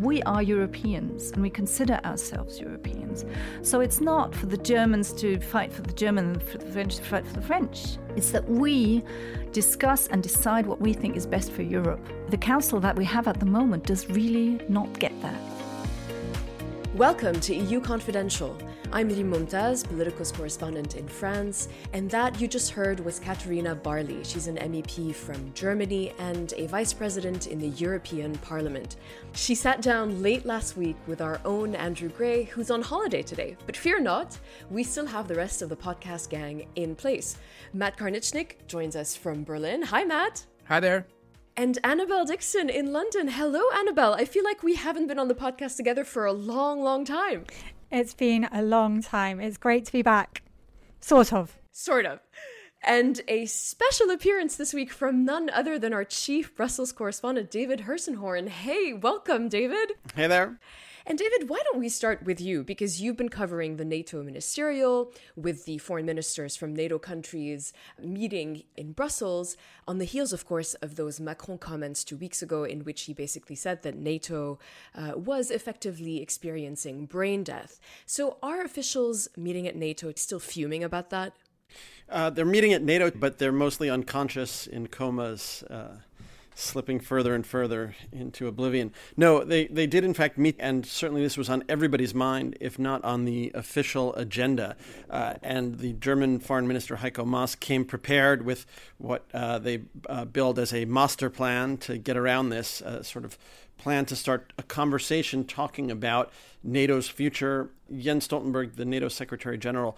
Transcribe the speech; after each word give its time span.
We 0.00 0.22
are 0.22 0.42
Europeans 0.42 1.30
and 1.32 1.42
we 1.42 1.50
consider 1.50 2.00
ourselves 2.06 2.58
Europeans. 2.58 3.26
So 3.60 3.80
it's 3.80 4.00
not 4.00 4.34
for 4.34 4.46
the 4.46 4.56
Germans 4.56 5.12
to 5.20 5.38
fight 5.40 5.70
for 5.70 5.82
the 5.82 5.92
German 5.92 6.30
and 6.30 6.42
for 6.42 6.56
the 6.56 6.64
French 6.64 6.96
to 6.96 7.02
fight 7.02 7.26
for 7.26 7.34
the 7.34 7.42
French. 7.42 7.98
It's 8.16 8.30
that 8.30 8.48
we 8.48 9.04
discuss 9.52 10.06
and 10.06 10.22
decide 10.22 10.64
what 10.66 10.80
we 10.80 10.94
think 10.94 11.16
is 11.16 11.26
best 11.26 11.52
for 11.52 11.60
Europe. 11.60 12.00
The 12.30 12.38
council 12.38 12.80
that 12.80 12.96
we 12.96 13.04
have 13.04 13.28
at 13.28 13.40
the 13.40 13.46
moment 13.46 13.84
does 13.84 14.08
really 14.08 14.62
not 14.70 14.90
get 14.98 15.12
that. 15.20 15.38
Welcome 16.94 17.38
to 17.40 17.54
EU 17.54 17.78
Confidential. 17.78 18.56
I'm 18.92 19.08
Rym 19.08 19.30
Momtaz, 19.30 19.86
Politico's 19.86 20.32
correspondent 20.32 20.96
in 20.96 21.06
France, 21.06 21.68
and 21.92 22.10
that 22.10 22.40
you 22.40 22.48
just 22.48 22.72
heard 22.72 22.98
was 22.98 23.20
Katarina 23.20 23.72
Barley. 23.72 24.24
She's 24.24 24.48
an 24.48 24.56
MEP 24.56 25.14
from 25.14 25.54
Germany 25.54 26.12
and 26.18 26.52
a 26.56 26.66
vice 26.66 26.92
president 26.92 27.46
in 27.46 27.60
the 27.60 27.68
European 27.68 28.36
Parliament. 28.38 28.96
She 29.32 29.54
sat 29.54 29.80
down 29.80 30.20
late 30.20 30.44
last 30.44 30.76
week 30.76 30.96
with 31.06 31.20
our 31.20 31.40
own 31.44 31.76
Andrew 31.76 32.08
Gray, 32.08 32.44
who's 32.44 32.68
on 32.68 32.82
holiday 32.82 33.22
today. 33.22 33.56
But 33.64 33.76
fear 33.76 34.00
not, 34.00 34.36
we 34.70 34.82
still 34.82 35.06
have 35.06 35.28
the 35.28 35.36
rest 35.36 35.62
of 35.62 35.68
the 35.68 35.76
podcast 35.76 36.28
gang 36.28 36.66
in 36.74 36.96
place. 36.96 37.36
Matt 37.72 37.96
Karnitschnig 37.96 38.66
joins 38.66 38.96
us 38.96 39.14
from 39.14 39.44
Berlin. 39.44 39.82
Hi, 39.82 40.02
Matt. 40.02 40.44
Hi 40.64 40.80
there. 40.80 41.06
And 41.56 41.78
Annabelle 41.84 42.24
Dixon 42.24 42.68
in 42.68 42.92
London. 42.92 43.28
Hello, 43.28 43.62
Annabelle. 43.72 44.14
I 44.14 44.24
feel 44.24 44.42
like 44.42 44.64
we 44.64 44.74
haven't 44.74 45.06
been 45.06 45.20
on 45.20 45.28
the 45.28 45.34
podcast 45.34 45.76
together 45.76 46.02
for 46.02 46.24
a 46.24 46.32
long, 46.32 46.82
long 46.82 47.04
time. 47.04 47.44
It's 47.90 48.14
been 48.14 48.48
a 48.52 48.62
long 48.62 49.02
time. 49.02 49.40
It's 49.40 49.56
great 49.56 49.84
to 49.86 49.92
be 49.92 50.02
back. 50.02 50.42
Sort 51.00 51.32
of. 51.32 51.58
Sort 51.72 52.06
of. 52.06 52.20
And 52.84 53.20
a 53.26 53.46
special 53.46 54.10
appearance 54.10 54.54
this 54.54 54.72
week 54.72 54.92
from 54.92 55.24
none 55.24 55.50
other 55.50 55.76
than 55.76 55.92
our 55.92 56.04
chief 56.04 56.54
Brussels 56.54 56.92
correspondent, 56.92 57.50
David 57.50 57.80
Herszenhorn. 57.80 58.48
Hey, 58.48 58.92
welcome, 58.92 59.48
David. 59.48 59.94
Hey 60.14 60.28
there. 60.28 60.60
And 61.06 61.18
David, 61.18 61.48
why 61.48 61.58
don't 61.64 61.80
we 61.80 61.88
start 61.88 62.24
with 62.24 62.40
you? 62.40 62.62
Because 62.62 63.00
you've 63.00 63.16
been 63.16 63.28
covering 63.28 63.76
the 63.76 63.84
NATO 63.84 64.22
ministerial 64.22 65.12
with 65.36 65.64
the 65.64 65.78
foreign 65.78 66.06
ministers 66.06 66.56
from 66.56 66.74
NATO 66.74 66.98
countries 66.98 67.72
meeting 68.02 68.64
in 68.76 68.92
Brussels 68.92 69.56
on 69.88 69.98
the 69.98 70.04
heels, 70.04 70.32
of 70.32 70.46
course, 70.46 70.74
of 70.74 70.96
those 70.96 71.18
Macron 71.20 71.58
comments 71.58 72.04
two 72.04 72.16
weeks 72.16 72.42
ago, 72.42 72.64
in 72.64 72.84
which 72.84 73.02
he 73.02 73.14
basically 73.14 73.56
said 73.56 73.82
that 73.82 73.96
NATO 73.96 74.58
uh, 74.94 75.12
was 75.16 75.50
effectively 75.50 76.20
experiencing 76.20 77.06
brain 77.06 77.44
death. 77.44 77.80
So 78.06 78.36
are 78.42 78.62
officials 78.62 79.28
meeting 79.36 79.66
at 79.66 79.76
NATO 79.76 80.12
still 80.16 80.40
fuming 80.40 80.84
about 80.84 81.10
that? 81.10 81.34
Uh, 82.08 82.28
they're 82.28 82.44
meeting 82.44 82.72
at 82.72 82.82
NATO, 82.82 83.10
but 83.10 83.38
they're 83.38 83.52
mostly 83.52 83.88
unconscious 83.88 84.66
in 84.66 84.88
comas. 84.88 85.62
Uh 85.70 85.96
slipping 86.54 87.00
further 87.00 87.34
and 87.34 87.46
further 87.46 87.94
into 88.12 88.46
oblivion. 88.46 88.92
No, 89.16 89.44
they, 89.44 89.66
they 89.66 89.86
did 89.86 90.04
in 90.04 90.14
fact 90.14 90.38
meet, 90.38 90.56
and 90.58 90.84
certainly 90.84 91.22
this 91.22 91.36
was 91.36 91.48
on 91.48 91.64
everybody's 91.68 92.14
mind, 92.14 92.56
if 92.60 92.78
not 92.78 93.02
on 93.04 93.24
the 93.24 93.50
official 93.54 94.14
agenda. 94.14 94.76
Uh, 95.08 95.34
and 95.42 95.78
the 95.78 95.92
German 95.94 96.38
Foreign 96.38 96.66
Minister 96.66 96.96
Heiko 96.96 97.26
Maas 97.26 97.54
came 97.54 97.84
prepared 97.84 98.44
with 98.44 98.66
what 98.98 99.24
uh, 99.32 99.58
they 99.58 99.82
uh, 100.08 100.24
billed 100.24 100.58
as 100.58 100.72
a 100.72 100.84
master 100.84 101.30
plan 101.30 101.76
to 101.78 101.98
get 101.98 102.16
around 102.16 102.50
this 102.50 102.82
sort 103.02 103.24
of 103.24 103.38
plan 103.80 104.04
to 104.04 104.14
start 104.14 104.52
a 104.58 104.62
conversation 104.62 105.44
talking 105.44 105.90
about 105.90 106.30
NATO's 106.62 107.08
future. 107.08 107.70
Jens 107.96 108.28
Stoltenberg, 108.28 108.76
the 108.76 108.84
NATO 108.84 109.08
Secretary 109.08 109.56
General, 109.56 109.96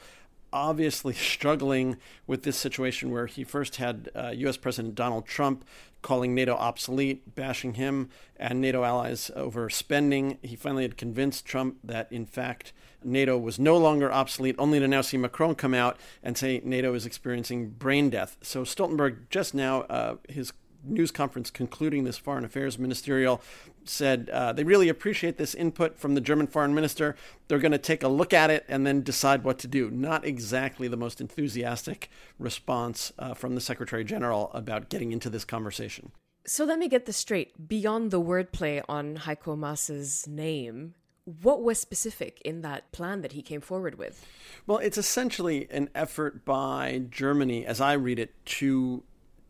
obviously 0.52 1.14
struggling 1.14 1.96
with 2.26 2.42
this 2.42 2.56
situation 2.56 3.10
where 3.10 3.26
he 3.26 3.44
first 3.44 3.76
had 3.76 4.10
uh, 4.14 4.32
U.S. 4.36 4.56
President 4.56 4.94
Donald 4.94 5.26
Trump 5.26 5.64
calling 6.02 6.34
NATO 6.34 6.54
obsolete, 6.54 7.34
bashing 7.34 7.74
him 7.74 8.10
and 8.36 8.60
NATO 8.60 8.84
allies 8.84 9.30
over 9.36 9.70
spending. 9.70 10.38
He 10.42 10.56
finally 10.56 10.82
had 10.82 10.96
convinced 10.96 11.46
Trump 11.46 11.76
that, 11.84 12.10
in 12.10 12.26
fact, 12.26 12.72
NATO 13.04 13.38
was 13.38 13.58
no 13.58 13.76
longer 13.76 14.12
obsolete, 14.12 14.56
only 14.58 14.78
to 14.80 14.88
now 14.88 15.00
see 15.00 15.16
Macron 15.16 15.54
come 15.54 15.74
out 15.74 15.98
and 16.22 16.36
say 16.36 16.60
NATO 16.64 16.94
is 16.94 17.06
experiencing 17.06 17.70
brain 17.70 18.10
death. 18.10 18.36
So 18.42 18.62
Stoltenberg 18.64 19.28
just 19.30 19.54
now, 19.54 19.82
uh, 19.82 20.16
his 20.28 20.52
news 20.84 21.10
conference 21.10 21.50
concluding 21.50 22.04
this 22.04 22.18
foreign 22.18 22.44
affairs 22.44 22.78
ministerial 22.78 23.40
said 23.84 24.30
uh, 24.30 24.52
they 24.52 24.64
really 24.64 24.88
appreciate 24.88 25.38
this 25.38 25.54
input 25.54 25.98
from 25.98 26.14
the 26.14 26.20
German 26.20 26.46
foreign 26.46 26.74
minister. 26.74 27.16
They're 27.48 27.58
going 27.58 27.72
to 27.72 27.78
take 27.78 28.02
a 28.02 28.08
look 28.08 28.32
at 28.32 28.50
it 28.50 28.64
and 28.68 28.86
then 28.86 29.02
decide 29.02 29.44
what 29.44 29.58
to 29.60 29.66
do. 29.66 29.90
Not 29.90 30.24
exactly 30.24 30.88
the 30.88 30.96
most 30.96 31.20
enthusiastic 31.20 32.10
response 32.38 33.12
uh, 33.18 33.34
from 33.34 33.54
the 33.54 33.60
Secretary 33.60 34.04
General 34.04 34.50
about 34.54 34.88
getting 34.88 35.12
into 35.12 35.30
this 35.30 35.44
conversation. 35.44 36.12
So 36.44 36.64
let 36.64 36.78
me 36.78 36.88
get 36.88 37.06
this 37.06 37.16
straight. 37.16 37.68
Beyond 37.68 38.10
the 38.10 38.20
wordplay 38.20 38.82
on 38.88 39.18
Heiko 39.18 39.56
Maas's 39.56 40.26
name, 40.26 40.94
what 41.24 41.62
was 41.62 41.78
specific 41.78 42.40
in 42.44 42.62
that 42.62 42.90
plan 42.90 43.22
that 43.22 43.32
he 43.32 43.42
came 43.42 43.60
forward 43.60 43.96
with? 43.96 44.26
Well, 44.66 44.78
it's 44.78 44.98
essentially 44.98 45.68
an 45.70 45.88
effort 45.94 46.44
by 46.44 47.02
Germany, 47.10 47.64
as 47.64 47.80
I 47.80 47.92
read 47.92 48.18
it, 48.18 48.34
to 48.46 49.04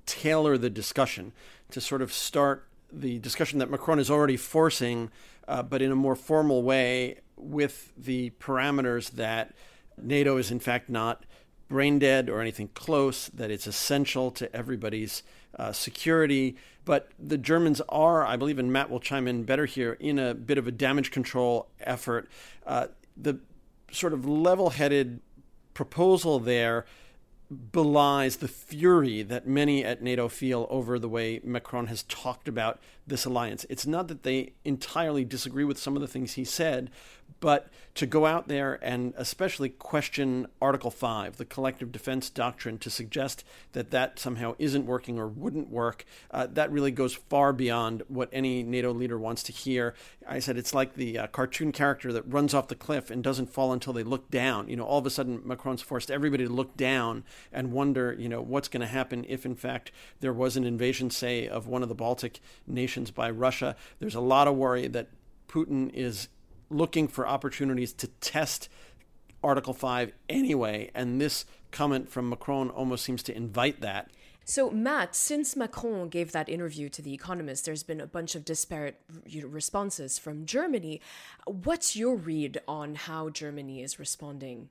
tailor 0.07 0.59
the 0.59 0.71
discussion 0.71 1.33
to 1.71 1.81
sort 1.81 2.03
of 2.03 2.13
start 2.13 2.67
the 2.93 3.19
discussion 3.19 3.59
that 3.59 3.71
Macron 3.71 3.99
is 3.99 4.11
already 4.11 4.37
forcing, 4.37 5.11
uh, 5.49 5.63
but 5.63 5.81
in 5.81 5.91
a 5.91 5.97
more 5.97 6.15
formal 6.15 6.63
way 6.63 7.19
with 7.37 7.93
the 7.97 8.31
parameters 8.39 9.13
that 9.13 9.55
NATO 10.01 10.37
is 10.37 10.51
in 10.51 10.61
fact 10.61 10.91
not 10.91 11.25
brain 11.69 11.99
dead 11.99 12.29
or 12.29 12.41
anything 12.41 12.69
close, 12.75 13.29
that 13.29 13.51
it's 13.51 13.67
essential 13.67 14.31
to 14.31 14.55
everybody's 14.55 15.23
uh, 15.59 15.73
security. 15.73 16.57
But 16.85 17.11
the 17.19 17.39
Germans 17.39 17.81
are, 17.89 18.27
I 18.27 18.37
believe, 18.37 18.59
and 18.59 18.73
Matt 18.73 18.91
will 18.91 19.01
chime 19.01 19.27
in 19.27 19.45
better 19.45 19.65
here, 19.65 19.95
in 19.95 20.19
a 20.19 20.35
bit 20.35 20.59
of 20.59 20.67
a 20.67 20.73
damage 20.73 21.11
control 21.11 21.69
effort. 21.81 22.29
Uh, 22.67 22.89
the 23.17 23.39
sort 23.91 24.13
of 24.13 24.27
level 24.27 24.71
headed 24.71 25.21
proposal 25.75 26.39
there 26.39 26.85
belies 27.53 28.37
the 28.37 28.49
fury 28.49 29.23
that 29.23 29.47
many 29.47 29.85
at 29.85 30.03
NATO 30.03 30.29
feel 30.29 30.67
over 30.71 30.99
the 30.99 31.09
way 31.09 31.41
Macron 31.45 31.87
has 31.87 32.03
talked 32.05 32.49
about 32.49 32.81
this 33.07 33.25
alliance. 33.25 33.67
It's 33.69 33.87
not 33.87 34.09
that 34.09 34.23
they 34.23 34.53
entirely 34.65 35.25
disagree 35.25 35.65
with 35.65 35.79
some 35.79 35.97
of 35.97 36.03
the 36.03 36.09
things 36.09 36.35
he 36.35 36.45
said, 36.45 36.91
but 37.41 37.69
to 37.95 38.07
go 38.07 38.25
out 38.25 38.49
there 38.49 38.79
and 38.83 39.13
especially 39.17 39.69
question 39.69 40.47
Article 40.63 40.91
5, 40.91 41.37
the 41.37 41.45
collective 41.45 41.93
defense 41.93 42.31
doctrine, 42.31 42.79
to 42.79 42.89
suggest 42.89 43.45
that 43.73 43.91
that 43.91 44.19
somehow 44.19 44.55
isn't 44.59 44.87
working 44.87 45.19
or 45.19 45.27
wouldn't 45.27 45.69
work, 45.69 46.07
uh, 46.31 46.47
that 46.53 46.71
really 46.71 46.91
goes 46.93 47.15
far 47.15 47.53
beyond 47.53 48.03
what 48.09 48.31
any 48.33 48.63
NATO 48.63 48.93
leader 48.93 49.19
wants 49.19 49.43
to 49.45 49.53
hear. 49.53 49.95
I 50.27 50.39
said 50.39 50.57
it's 50.57 50.73
like 50.73 50.95
the 50.95 51.19
uh, 51.19 51.27
cartoon 51.27 51.73
character 51.73 52.13
that 52.13 52.33
runs 52.33 52.55
off 52.55 52.69
the 52.69 52.75
cliff 52.75 53.11
and 53.11 53.23
doesn't 53.23 53.53
fall 53.53 53.73
until 53.73 53.93
they 53.93 54.05
look 54.05 54.31
down. 54.31 54.69
You 54.69 54.77
know, 54.77 54.85
all 54.85 54.99
of 54.99 55.07
a 55.07 55.11
sudden 55.11 55.43
Macron's 55.45 55.83
forced 55.83 56.11
everybody 56.11 56.47
to 56.47 56.53
look 56.53 56.77
down 56.77 57.25
and 57.53 57.73
wonder, 57.73 58.15
you 58.17 58.29
know, 58.29 58.41
what's 58.41 58.69
going 58.69 58.81
to 58.83 58.87
happen 58.87 59.27
if, 59.29 59.45
in 59.45 59.57
fact, 59.57 59.91
there 60.21 60.33
was 60.33 60.57
an 60.57 60.65
invasion, 60.65 61.11
say, 61.11 61.49
of 61.49 61.67
one 61.67 61.83
of 61.83 61.89
the 61.89 61.95
Baltic 61.95 62.41
nations 62.67 62.92
by 63.11 63.31
Russia. 63.31 63.77
There's 63.99 64.15
a 64.15 64.21
lot 64.21 64.49
of 64.49 64.57
worry 64.57 64.89
that 64.89 65.09
Putin 65.49 65.93
is 65.93 66.29
looking 66.71 67.09
for 67.09 67.27
opportunities 67.27 67.93
to 67.93 68.07
test 68.07 68.69
Article 69.43 69.75
5 69.75 70.13
anyway, 70.29 70.91
and 70.95 71.21
this 71.21 71.45
comment 71.71 72.09
from 72.09 72.29
Macron 72.29 72.71
almost 72.71 73.05
seems 73.05 73.23
to 73.25 73.37
invite 73.37 73.81
that. 73.81 74.11
So, 74.45 74.71
Matt, 74.71 75.15
since 75.15 75.55
Macron 75.55 76.09
gave 76.09 76.33
that 76.33 76.49
interview 76.49 76.89
to 76.91 77.03
The 77.03 77.15
Economist, 77.15 77.65
there's 77.65 77.85
been 77.85 78.01
a 78.01 78.07
bunch 78.07 78.35
of 78.35 78.45
disparate 78.45 79.01
responses 79.45 80.19
from 80.19 80.47
Germany. 80.47 81.01
What's 81.47 81.95
your 81.95 82.17
read 82.17 82.61
on 82.67 82.97
how 82.97 83.31
Germany 83.31 83.83
is 83.83 83.99
responding? 83.99 84.69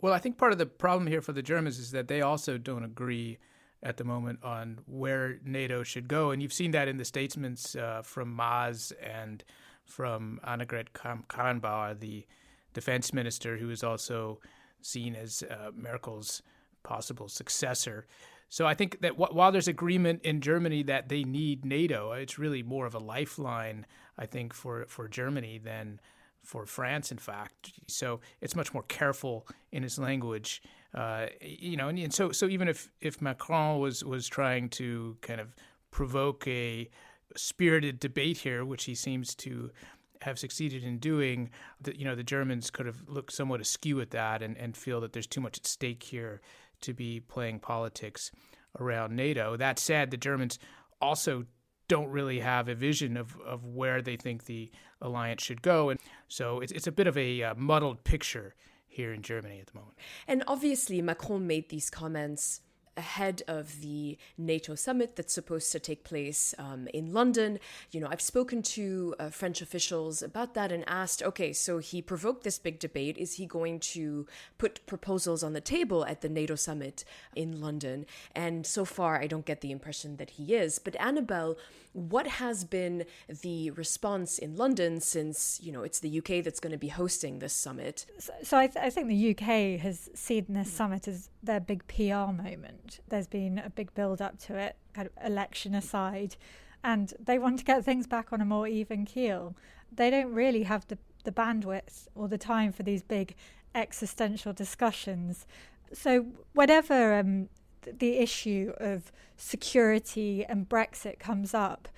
Well, 0.00 0.12
I 0.12 0.18
think 0.18 0.38
part 0.38 0.52
of 0.52 0.58
the 0.58 0.66
problem 0.66 1.06
here 1.06 1.20
for 1.20 1.32
the 1.32 1.42
Germans 1.42 1.78
is 1.78 1.90
that 1.90 2.08
they 2.08 2.22
also 2.22 2.56
don't 2.58 2.84
agree 2.84 3.38
at 3.84 3.98
the 3.98 4.04
moment 4.04 4.38
on 4.42 4.78
where 4.86 5.38
NATO 5.44 5.82
should 5.82 6.08
go. 6.08 6.30
And 6.30 6.42
you've 6.42 6.52
seen 6.52 6.72
that 6.72 6.88
in 6.88 6.96
the 6.96 7.04
statements 7.04 7.76
uh, 7.76 8.00
from 8.02 8.32
Maas 8.32 8.92
and 9.02 9.44
from 9.84 10.40
Annegret 10.44 10.94
Kramp-Karrenbauer, 10.94 12.00
the 12.00 12.26
defense 12.72 13.12
minister, 13.12 13.58
who 13.58 13.70
is 13.70 13.84
also 13.84 14.40
seen 14.80 15.14
as 15.14 15.42
uh, 15.42 15.70
Merkel's 15.76 16.42
possible 16.82 17.28
successor. 17.28 18.06
So 18.48 18.66
I 18.66 18.74
think 18.74 19.00
that 19.00 19.18
while 19.18 19.52
there's 19.52 19.68
agreement 19.68 20.22
in 20.22 20.40
Germany 20.40 20.82
that 20.84 21.08
they 21.08 21.24
need 21.24 21.64
NATO, 21.64 22.12
it's 22.12 22.38
really 22.38 22.62
more 22.62 22.86
of 22.86 22.94
a 22.94 22.98
lifeline, 22.98 23.86
I 24.16 24.26
think, 24.26 24.54
for, 24.54 24.86
for 24.86 25.08
Germany 25.08 25.58
than 25.62 26.00
for 26.44 26.66
France, 26.66 27.10
in 27.10 27.18
fact. 27.18 27.72
So 27.88 28.20
it's 28.40 28.54
much 28.54 28.72
more 28.72 28.84
careful 28.84 29.46
in 29.72 29.82
its 29.82 29.98
language, 29.98 30.62
uh, 30.94 31.26
you 31.40 31.76
know. 31.76 31.88
And, 31.88 31.98
and, 31.98 32.14
so, 32.14 32.30
so 32.32 32.46
even 32.46 32.68
if, 32.68 32.90
if 33.00 33.20
Macron 33.20 33.80
was 33.80 34.04
was 34.04 34.28
trying 34.28 34.68
to 34.70 35.16
kind 35.22 35.40
of 35.40 35.54
provoke 35.90 36.46
a 36.46 36.88
spirited 37.36 37.98
debate 37.98 38.38
here, 38.38 38.64
which 38.64 38.84
he 38.84 38.94
seems 38.94 39.34
to 39.36 39.70
have 40.22 40.38
succeeded 40.38 40.84
in 40.84 40.98
doing, 40.98 41.50
that 41.80 41.96
you 41.96 42.04
know 42.04 42.14
the 42.14 42.22
Germans 42.22 42.70
could 42.70 42.86
have 42.86 43.02
looked 43.08 43.32
somewhat 43.32 43.60
askew 43.60 44.00
at 44.00 44.10
that 44.10 44.42
and, 44.42 44.56
and 44.56 44.76
feel 44.76 45.00
that 45.00 45.12
there's 45.12 45.26
too 45.26 45.40
much 45.40 45.58
at 45.58 45.66
stake 45.66 46.02
here 46.02 46.40
to 46.82 46.92
be 46.92 47.20
playing 47.20 47.58
politics 47.58 48.30
around 48.78 49.14
NATO. 49.14 49.56
That 49.56 49.78
said, 49.78 50.10
the 50.10 50.16
Germans 50.16 50.58
also 51.00 51.44
don't 51.88 52.08
really 52.08 52.40
have 52.40 52.68
a 52.68 52.74
vision 52.74 53.16
of, 53.16 53.38
of 53.40 53.64
where 53.64 54.00
they 54.02 54.16
think 54.16 54.44
the 54.44 54.70
alliance 55.00 55.42
should 55.42 55.62
go. 55.62 55.90
And 55.90 56.00
so 56.28 56.60
it's, 56.60 56.72
it's 56.72 56.86
a 56.86 56.92
bit 56.92 57.06
of 57.06 57.16
a 57.16 57.42
uh, 57.42 57.54
muddled 57.56 58.04
picture 58.04 58.54
here 58.86 59.12
in 59.12 59.22
Germany 59.22 59.60
at 59.60 59.66
the 59.66 59.78
moment. 59.78 59.96
And 60.26 60.44
obviously, 60.46 61.02
Macron 61.02 61.46
made 61.46 61.68
these 61.68 61.90
comments 61.90 62.60
ahead 62.96 63.42
of 63.48 63.80
the 63.80 64.16
NATO 64.38 64.74
summit 64.74 65.16
that's 65.16 65.34
supposed 65.34 65.70
to 65.72 65.80
take 65.80 66.04
place 66.04 66.54
um, 66.58 66.88
in 66.94 67.12
London. 67.12 67.58
You 67.90 68.00
know, 68.00 68.08
I've 68.10 68.20
spoken 68.20 68.62
to 68.62 69.14
uh, 69.18 69.30
French 69.30 69.60
officials 69.60 70.22
about 70.22 70.54
that 70.54 70.72
and 70.72 70.84
asked, 70.88 71.22
okay, 71.22 71.52
so 71.52 71.78
he 71.78 72.02
provoked 72.02 72.44
this 72.44 72.58
big 72.58 72.78
debate. 72.78 73.18
Is 73.18 73.34
he 73.34 73.46
going 73.46 73.80
to 73.80 74.26
put 74.58 74.84
proposals 74.86 75.42
on 75.42 75.52
the 75.52 75.60
table 75.60 76.04
at 76.04 76.20
the 76.20 76.28
NATO 76.28 76.54
summit 76.54 77.04
in 77.34 77.60
London? 77.60 78.06
And 78.34 78.66
so 78.66 78.84
far, 78.84 79.20
I 79.20 79.26
don't 79.26 79.46
get 79.46 79.60
the 79.60 79.72
impression 79.72 80.16
that 80.16 80.30
he 80.30 80.54
is. 80.54 80.78
But 80.78 80.96
Annabelle, 80.96 81.56
what 81.94 82.26
has 82.26 82.64
been 82.64 83.04
the 83.42 83.70
response 83.70 84.38
in 84.38 84.56
London 84.56 85.00
since, 85.00 85.60
you 85.62 85.70
know, 85.72 85.82
it's 85.82 86.00
the 86.00 86.18
UK 86.18 86.44
that's 86.44 86.58
going 86.58 86.72
to 86.72 86.78
be 86.78 86.88
hosting 86.88 87.38
this 87.38 87.52
summit? 87.52 88.04
So, 88.18 88.32
so 88.42 88.58
I, 88.58 88.66
th- 88.66 88.84
I 88.84 88.90
think 88.90 89.08
the 89.08 89.30
UK 89.30 89.80
has 89.80 90.10
seen 90.12 90.46
this 90.48 90.70
summit 90.70 91.06
as 91.06 91.30
their 91.42 91.60
big 91.60 91.86
PR 91.86 92.32
moment. 92.32 93.00
There's 93.08 93.28
been 93.28 93.58
a 93.58 93.70
big 93.70 93.94
build 93.94 94.20
up 94.20 94.38
to 94.40 94.56
it, 94.56 94.76
kind 94.92 95.06
of 95.06 95.24
election 95.24 95.72
aside, 95.74 96.36
and 96.82 97.14
they 97.24 97.38
want 97.38 97.60
to 97.60 97.64
get 97.64 97.84
things 97.84 98.08
back 98.08 98.32
on 98.32 98.40
a 98.40 98.44
more 98.44 98.66
even 98.66 99.04
keel. 99.04 99.54
They 99.92 100.10
don't 100.10 100.32
really 100.32 100.64
have 100.64 100.88
the, 100.88 100.98
the 101.22 101.32
bandwidth 101.32 102.08
or 102.16 102.26
the 102.26 102.38
time 102.38 102.72
for 102.72 102.82
these 102.82 103.04
big 103.04 103.36
existential 103.72 104.52
discussions. 104.52 105.46
So, 105.92 106.26
whatever 106.54 107.14
um, 107.14 107.48
the 107.98 108.18
issue 108.18 108.72
of 108.78 109.12
security 109.36 110.44
and 110.44 110.68
Brexit 110.68 111.18
comes 111.18 111.54
up, 111.54 111.88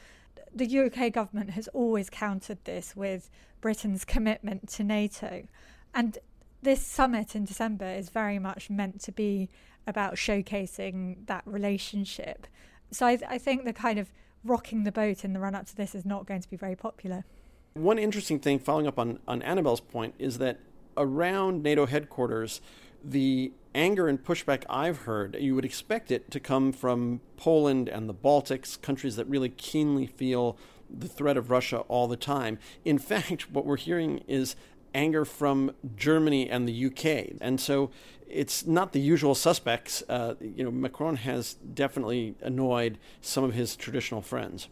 the 0.55 0.79
UK 0.79 1.13
government 1.13 1.51
has 1.51 1.69
always 1.69 2.09
countered 2.09 2.65
this 2.65 2.97
with 2.97 3.31
Britain's 3.61 4.05
commitment 4.05 4.69
to 4.71 4.85
NATO. 4.85 5.45
And 5.95 6.19
this 6.63 6.85
summit 6.85 7.35
in 7.35 7.45
December 7.45 7.87
is 7.87 8.09
very 8.09 8.39
much 8.39 8.71
meant 8.71 9.01
to 9.03 9.13
be 9.13 9.49
about 9.87 10.15
showcasing 10.15 11.27
that 11.27 11.43
relationship. 11.47 12.47
So 12.91 13.07
I, 13.07 13.19
I 13.29 13.39
think 13.39 13.65
the 13.65 13.73
kind 13.73 13.99
of 13.99 14.11
rocking 14.45 14.85
the 14.85 14.93
boat 14.93 15.25
in 15.25 15.33
the 15.33 15.41
run 15.41 15.55
up 15.55 15.67
to 15.67 15.77
this 15.77 15.95
is 15.95 16.05
not 16.05 16.27
going 16.27 16.41
to 16.41 16.49
be 16.49 16.57
very 16.57 16.77
popular. 16.77 17.25
One 17.75 17.99
interesting 17.99 18.39
thing, 18.39 18.59
following 18.59 18.87
up 18.87 18.99
on, 18.99 19.19
on 19.29 19.43
Annabelle's 19.43 19.81
point, 19.81 20.15
is 20.19 20.39
that 20.39 20.59
around 20.97 21.63
NATO 21.63 21.87
headquarters, 21.87 22.61
the 23.11 23.53
anger 23.75 24.09
and 24.09 24.23
pushback 24.23 24.65
I've 24.69 24.99
heard, 25.03 25.37
you 25.39 25.55
would 25.55 25.65
expect 25.65 26.11
it 26.11 26.31
to 26.31 26.41
come 26.41 26.73
from 26.73 27.21
Poland 27.37 27.89
and 27.89 28.09
the 28.09 28.15
Baltics, 28.15 28.81
countries 28.81 29.17
that 29.17 29.27
really 29.27 29.51
keenly 29.51 30.07
feel 30.07 30.57
the 30.89 31.09
threat 31.09 31.37
of 31.37 31.51
Russia 31.51 31.79
all 31.89 32.09
the 32.09 32.17
time. 32.17 32.59
In 32.85 32.99
fact, 32.99 33.51
what 33.53 33.67
we're 33.67 33.77
hearing 33.77 34.19
is 34.27 34.57
anger 34.95 35.25
from 35.25 35.73
Germany 35.95 36.49
and 36.49 36.67
the 36.67 36.87
UK. 36.87 37.37
And 37.41 37.61
so 37.61 37.91
it's 38.29 38.67
not 38.67 38.93
the 38.93 39.01
usual 39.01 39.35
suspects. 39.35 40.03
Uh, 40.09 40.35
you 40.41 40.65
know, 40.65 40.71
Macron 40.71 41.17
has 41.17 41.55
definitely 41.55 42.35
annoyed 42.41 42.99
some 43.21 43.45
of 43.45 43.55
his 43.55 43.77
traditional 43.77 44.23
friends. 44.23 44.69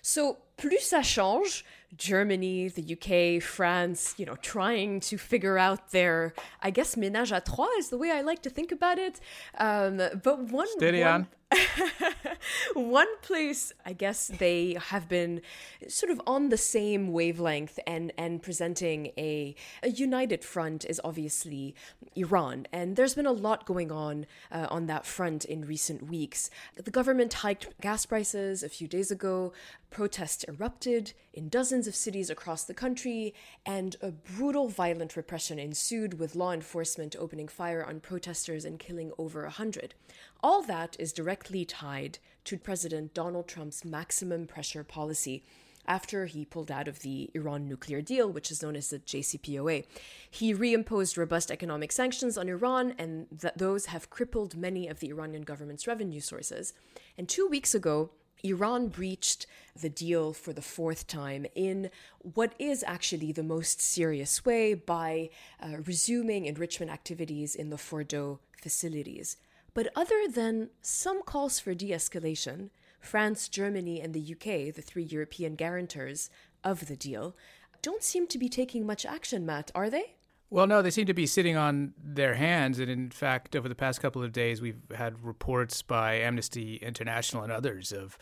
So, 0.00 0.38
plus 0.56 0.90
ça 0.90 1.02
change, 1.02 1.64
Germany, 1.96 2.68
the 2.68 2.94
UK, 2.94 3.42
France, 3.42 4.14
you 4.18 4.26
know, 4.26 4.36
trying 4.36 5.00
to 5.00 5.18
figure 5.18 5.58
out 5.58 5.90
their, 5.90 6.34
I 6.62 6.70
guess, 6.70 6.96
ménage 6.96 7.32
à 7.32 7.44
trois 7.44 7.68
is 7.78 7.88
the 7.88 7.98
way 7.98 8.10
I 8.10 8.20
like 8.20 8.42
to 8.42 8.50
think 8.50 8.72
about 8.72 8.98
it. 8.98 9.20
Um, 9.58 9.96
but 9.96 10.40
one. 10.50 10.68
Steady 10.68 11.00
one, 11.00 11.08
on. 11.08 11.26
One 12.74 13.08
place, 13.22 13.72
I 13.84 13.92
guess, 13.92 14.28
they 14.28 14.76
have 14.88 15.08
been 15.08 15.40
sort 15.88 16.10
of 16.12 16.20
on 16.26 16.50
the 16.50 16.56
same 16.56 17.12
wavelength 17.12 17.78
and, 17.86 18.12
and 18.18 18.42
presenting 18.42 19.12
a, 19.16 19.54
a 19.82 19.88
united 19.88 20.44
front 20.44 20.84
is 20.84 21.00
obviously 21.02 21.74
Iran. 22.14 22.66
And 22.72 22.96
there's 22.96 23.14
been 23.14 23.26
a 23.26 23.32
lot 23.32 23.66
going 23.66 23.90
on 23.90 24.26
uh, 24.52 24.66
on 24.70 24.86
that 24.86 25.06
front 25.06 25.44
in 25.44 25.64
recent 25.64 26.06
weeks. 26.08 26.50
The 26.76 26.90
government 26.90 27.32
hiked 27.34 27.80
gas 27.80 28.04
prices 28.06 28.62
a 28.62 28.68
few 28.68 28.86
days 28.86 29.10
ago, 29.10 29.52
protests 29.90 30.44
erupted 30.44 31.12
in 31.32 31.48
dozens 31.48 31.86
of 31.86 31.94
cities 31.94 32.30
across 32.30 32.64
the 32.64 32.74
country, 32.74 33.34
and 33.64 33.96
a 34.02 34.10
brutal, 34.10 34.68
violent 34.68 35.16
repression 35.16 35.58
ensued 35.58 36.18
with 36.18 36.36
law 36.36 36.52
enforcement 36.52 37.16
opening 37.18 37.48
fire 37.48 37.84
on 37.84 38.00
protesters 38.00 38.64
and 38.64 38.78
killing 38.78 39.12
over 39.18 39.44
a 39.44 39.50
hundred. 39.50 39.94
All 40.40 40.62
that 40.62 40.96
is 40.98 41.12
directly 41.12 41.64
tied 41.64 42.18
to 42.44 42.58
President 42.58 43.12
Donald 43.12 43.48
Trump's 43.48 43.84
maximum 43.84 44.46
pressure 44.46 44.84
policy 44.84 45.44
after 45.86 46.26
he 46.26 46.44
pulled 46.44 46.70
out 46.70 46.86
of 46.86 47.00
the 47.00 47.30
Iran 47.34 47.66
nuclear 47.66 48.00
deal, 48.00 48.30
which 48.30 48.50
is 48.50 48.62
known 48.62 48.76
as 48.76 48.90
the 48.90 48.98
JCPOA. 49.00 49.84
He 50.30 50.54
reimposed 50.54 51.16
robust 51.16 51.50
economic 51.50 51.90
sanctions 51.90 52.38
on 52.38 52.48
Iran, 52.48 52.94
and 52.98 53.26
th- 53.40 53.54
those 53.56 53.86
have 53.86 54.10
crippled 54.10 54.54
many 54.54 54.86
of 54.86 55.00
the 55.00 55.08
Iranian 55.08 55.42
government's 55.42 55.86
revenue 55.86 56.20
sources. 56.20 56.74
And 57.16 57.28
two 57.28 57.48
weeks 57.48 57.74
ago, 57.74 58.10
Iran 58.44 58.88
breached 58.88 59.46
the 59.80 59.88
deal 59.88 60.32
for 60.32 60.52
the 60.52 60.62
fourth 60.62 61.08
time 61.08 61.46
in 61.56 61.90
what 62.20 62.52
is 62.58 62.84
actually 62.86 63.32
the 63.32 63.42
most 63.42 63.80
serious 63.80 64.44
way 64.44 64.74
by 64.74 65.30
uh, 65.60 65.78
resuming 65.84 66.46
enrichment 66.46 66.92
activities 66.92 67.56
in 67.56 67.70
the 67.70 67.76
Fordow 67.76 68.38
facilities. 68.62 69.36
But 69.78 69.92
other 69.94 70.26
than 70.28 70.70
some 70.82 71.22
calls 71.22 71.60
for 71.60 71.72
de 71.72 71.90
escalation, 71.90 72.70
France, 72.98 73.48
Germany, 73.48 74.00
and 74.00 74.12
the 74.12 74.32
UK, 74.34 74.74
the 74.74 74.82
three 74.82 75.04
European 75.04 75.54
guarantors 75.54 76.30
of 76.64 76.88
the 76.88 76.96
deal, 76.96 77.36
don't 77.80 78.02
seem 78.02 78.26
to 78.26 78.38
be 78.38 78.48
taking 78.48 78.84
much 78.84 79.06
action, 79.06 79.46
Matt, 79.46 79.70
are 79.76 79.88
they? 79.88 80.16
Well, 80.50 80.66
no, 80.66 80.82
they 80.82 80.90
seem 80.90 81.06
to 81.06 81.14
be 81.14 81.26
sitting 81.26 81.56
on 81.56 81.94
their 81.96 82.34
hands. 82.34 82.80
And 82.80 82.90
in 82.90 83.10
fact, 83.10 83.54
over 83.54 83.68
the 83.68 83.76
past 83.76 84.00
couple 84.00 84.20
of 84.20 84.32
days, 84.32 84.60
we've 84.60 84.82
had 84.96 85.24
reports 85.24 85.80
by 85.80 86.14
Amnesty 86.14 86.78
International 86.78 87.44
and 87.44 87.52
others 87.52 87.92
of 87.92 88.18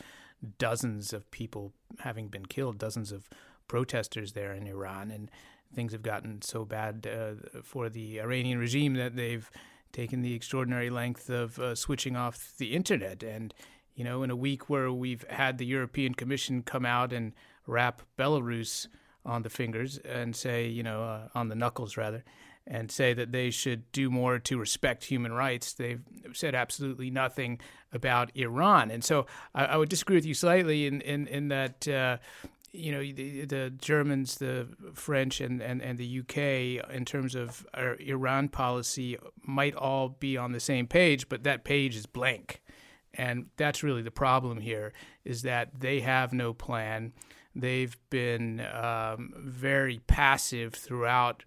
dozens 0.59 1.15
of 1.15 1.31
people 1.31 1.73
having 2.01 2.29
been 2.29 2.45
killed, 2.45 2.77
dozens 2.77 3.13
of 3.13 3.31
protesters 3.67 4.35
there 4.35 4.53
in 4.53 4.67
Iran. 4.67 5.11
And 5.11 5.31
things 5.75 5.93
have 5.93 6.03
gotten 6.03 6.43
so 6.43 6.67
bad 6.67 7.09
uh, 7.11 7.61
for 7.63 7.89
the 7.89 8.21
Iranian 8.21 8.59
regime 8.59 8.93
that 8.97 9.17
they've 9.17 9.51
taken 9.97 10.21
the 10.21 10.35
extraordinary 10.35 10.91
length 10.91 11.31
of 11.31 11.59
uh, 11.59 11.75
switching 11.75 12.17
off 12.17 12.53
the 12.59 12.75
internet. 12.75 13.23
And, 13.23 13.55
you 13.95 14.05
know, 14.05 14.23
in 14.23 14.31
a 14.31 14.37
week 14.37 14.69
where 14.69 14.93
we've 14.93 15.25
had 15.31 15.57
the 15.57 15.65
European 15.65 16.15
Commission 16.15 16.63
come 16.63 16.85
out 16.85 17.13
and 17.15 17.33
rap 17.67 18.03
Belarus 18.19 18.89
on 19.25 19.43
the 19.43 19.49
fingers 19.51 19.99
and 19.99 20.37
say, 20.37 20.69
you 20.69 20.83
know, 20.83 21.03
uh, 21.03 21.29
on 21.35 21.49
the 21.49 21.55
knuckles 21.55 21.97
rather, 21.97 22.23
and 22.67 22.93
say 22.93 23.15
that 23.15 23.33
they 23.33 23.51
should 23.51 23.91
do 23.93 24.11
more 24.11 24.39
to 24.39 24.59
respect 24.59 25.05
human 25.05 25.33
rights. 25.33 25.73
They've 25.73 26.03
said 26.33 26.55
absolutely 26.55 27.11
nothing 27.11 27.59
about 27.91 28.31
Iran. 28.37 28.91
And 28.91 29.03
so 29.03 29.27
I, 29.55 29.65
I 29.65 29.77
would 29.77 29.89
disagree 29.89 30.17
with 30.17 30.27
you 30.27 30.35
slightly 30.35 30.87
in, 30.87 31.01
in, 31.01 31.27
in 31.27 31.49
that. 31.49 31.89
Uh, 31.89 32.19
you 32.77 32.93
know 32.93 33.01
the, 33.01 33.45
the, 33.45 33.71
Germans, 33.71 34.37
the 34.37 34.69
French, 34.95 35.41
and, 35.41 35.63
and, 35.63 35.83
and 35.83 35.99
the 35.99 36.21
UK 36.21 36.91
in 36.95 37.05
terms 37.05 37.35
of 37.35 37.67
our 37.75 37.97
Iran 37.97 38.49
policy 38.49 39.17
might 39.43 39.75
all 39.75 40.09
be 40.09 40.37
on 40.37 40.53
the 40.53 40.61
same 40.61 40.87
page, 40.87 41.29
but 41.29 41.45
that 41.45 41.65
page 41.65 41.97
is 41.97 42.07
blank, 42.07 42.63
and 43.15 43.47
that's 43.57 43.83
really 43.83 44.03
the 44.03 44.11
problem 44.11 44.61
here. 44.61 44.93
Is 45.25 45.43
that 45.43 45.81
they 45.81 46.01
have 46.01 46.33
no 46.33 46.53
plan. 46.53 47.13
They've 47.55 47.97
been 48.11 48.61
um, 48.61 49.33
very 49.39 50.01
passive 50.07 50.75
throughout 50.75 51.45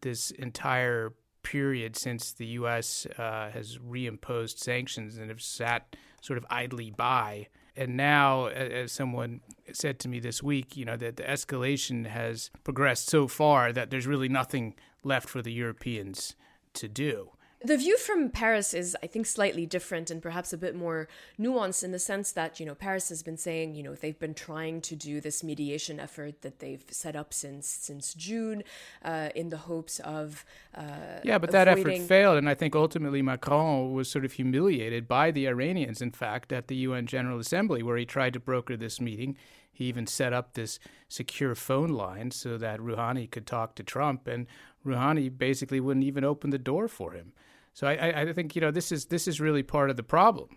this 0.00 0.30
entire 0.30 1.12
period 1.42 1.96
since 1.96 2.32
the 2.32 2.46
U.S. 2.46 3.06
Uh, 3.18 3.50
has 3.50 3.76
reimposed 3.76 4.58
sanctions 4.58 5.18
and 5.18 5.28
have 5.28 5.42
sat 5.42 5.96
sort 6.22 6.38
of 6.38 6.46
idly 6.48 6.90
by 6.90 7.48
and 7.76 7.96
now, 7.96 8.46
as 8.46 8.92
someone 8.92 9.40
said 9.72 9.98
to 10.00 10.08
me 10.08 10.20
this 10.20 10.42
week, 10.42 10.76
you 10.76 10.84
know, 10.84 10.96
that 10.96 11.16
the 11.16 11.22
escalation 11.22 12.06
has 12.06 12.50
progressed 12.62 13.08
so 13.08 13.26
far 13.28 13.72
that 13.72 13.90
there's 13.90 14.06
really 14.06 14.28
nothing 14.28 14.74
left 15.02 15.28
for 15.28 15.42
the 15.42 15.52
Europeans 15.52 16.34
to 16.74 16.88
do 16.88 17.30
the 17.64 17.78
view 17.78 17.96
from 17.96 18.28
Paris 18.28 18.74
is, 18.74 18.96
I 19.02 19.06
think, 19.06 19.26
slightly 19.26 19.64
different 19.64 20.10
and 20.10 20.20
perhaps 20.22 20.52
a 20.52 20.58
bit 20.58 20.76
more 20.76 21.08
nuanced 21.40 21.82
in 21.82 21.92
the 21.92 21.98
sense 21.98 22.30
that, 22.32 22.60
you 22.60 22.66
know, 22.66 22.74
Paris 22.74 23.08
has 23.08 23.22
been 23.22 23.38
saying, 23.38 23.74
you 23.74 23.82
know, 23.82 23.94
they've 23.94 24.18
been 24.18 24.34
trying 24.34 24.82
to 24.82 24.94
do 24.94 25.20
this 25.20 25.42
mediation 25.42 25.98
effort 25.98 26.42
that 26.42 26.58
they've 26.58 26.84
set 26.90 27.16
up 27.16 27.32
since 27.32 27.66
since 27.66 28.12
June, 28.14 28.62
uh, 29.04 29.30
in 29.34 29.48
the 29.48 29.56
hopes 29.56 29.98
of. 30.00 30.44
Uh, 30.74 31.20
yeah, 31.24 31.38
but 31.38 31.50
that 31.52 31.66
effort 31.66 31.98
failed, 32.00 32.36
and 32.36 32.48
I 32.48 32.54
think 32.54 32.76
ultimately 32.76 33.22
Macron 33.22 33.92
was 33.92 34.10
sort 34.10 34.24
of 34.24 34.32
humiliated 34.32 35.08
by 35.08 35.30
the 35.30 35.48
Iranians. 35.48 36.02
In 36.02 36.10
fact, 36.10 36.52
at 36.52 36.68
the 36.68 36.76
UN 36.76 37.06
General 37.06 37.38
Assembly, 37.38 37.82
where 37.82 37.96
he 37.96 38.04
tried 38.04 38.34
to 38.34 38.40
broker 38.40 38.76
this 38.76 39.00
meeting, 39.00 39.36
he 39.72 39.86
even 39.86 40.06
set 40.06 40.32
up 40.32 40.52
this 40.52 40.78
secure 41.08 41.54
phone 41.54 41.90
line 41.90 42.30
so 42.30 42.58
that 42.58 42.78
Rouhani 42.80 43.30
could 43.30 43.46
talk 43.46 43.74
to 43.76 43.82
Trump, 43.82 44.26
and 44.26 44.46
Rouhani 44.84 45.36
basically 45.36 45.80
wouldn't 45.80 46.04
even 46.04 46.24
open 46.24 46.50
the 46.50 46.58
door 46.58 46.88
for 46.88 47.12
him. 47.12 47.32
So 47.74 47.88
I, 47.88 48.22
I 48.22 48.32
think 48.32 48.54
you 48.54 48.60
know 48.60 48.70
this 48.70 48.90
is 48.92 49.06
this 49.06 49.28
is 49.28 49.40
really 49.40 49.62
part 49.62 49.90
of 49.90 49.96
the 49.96 50.02
problem. 50.02 50.48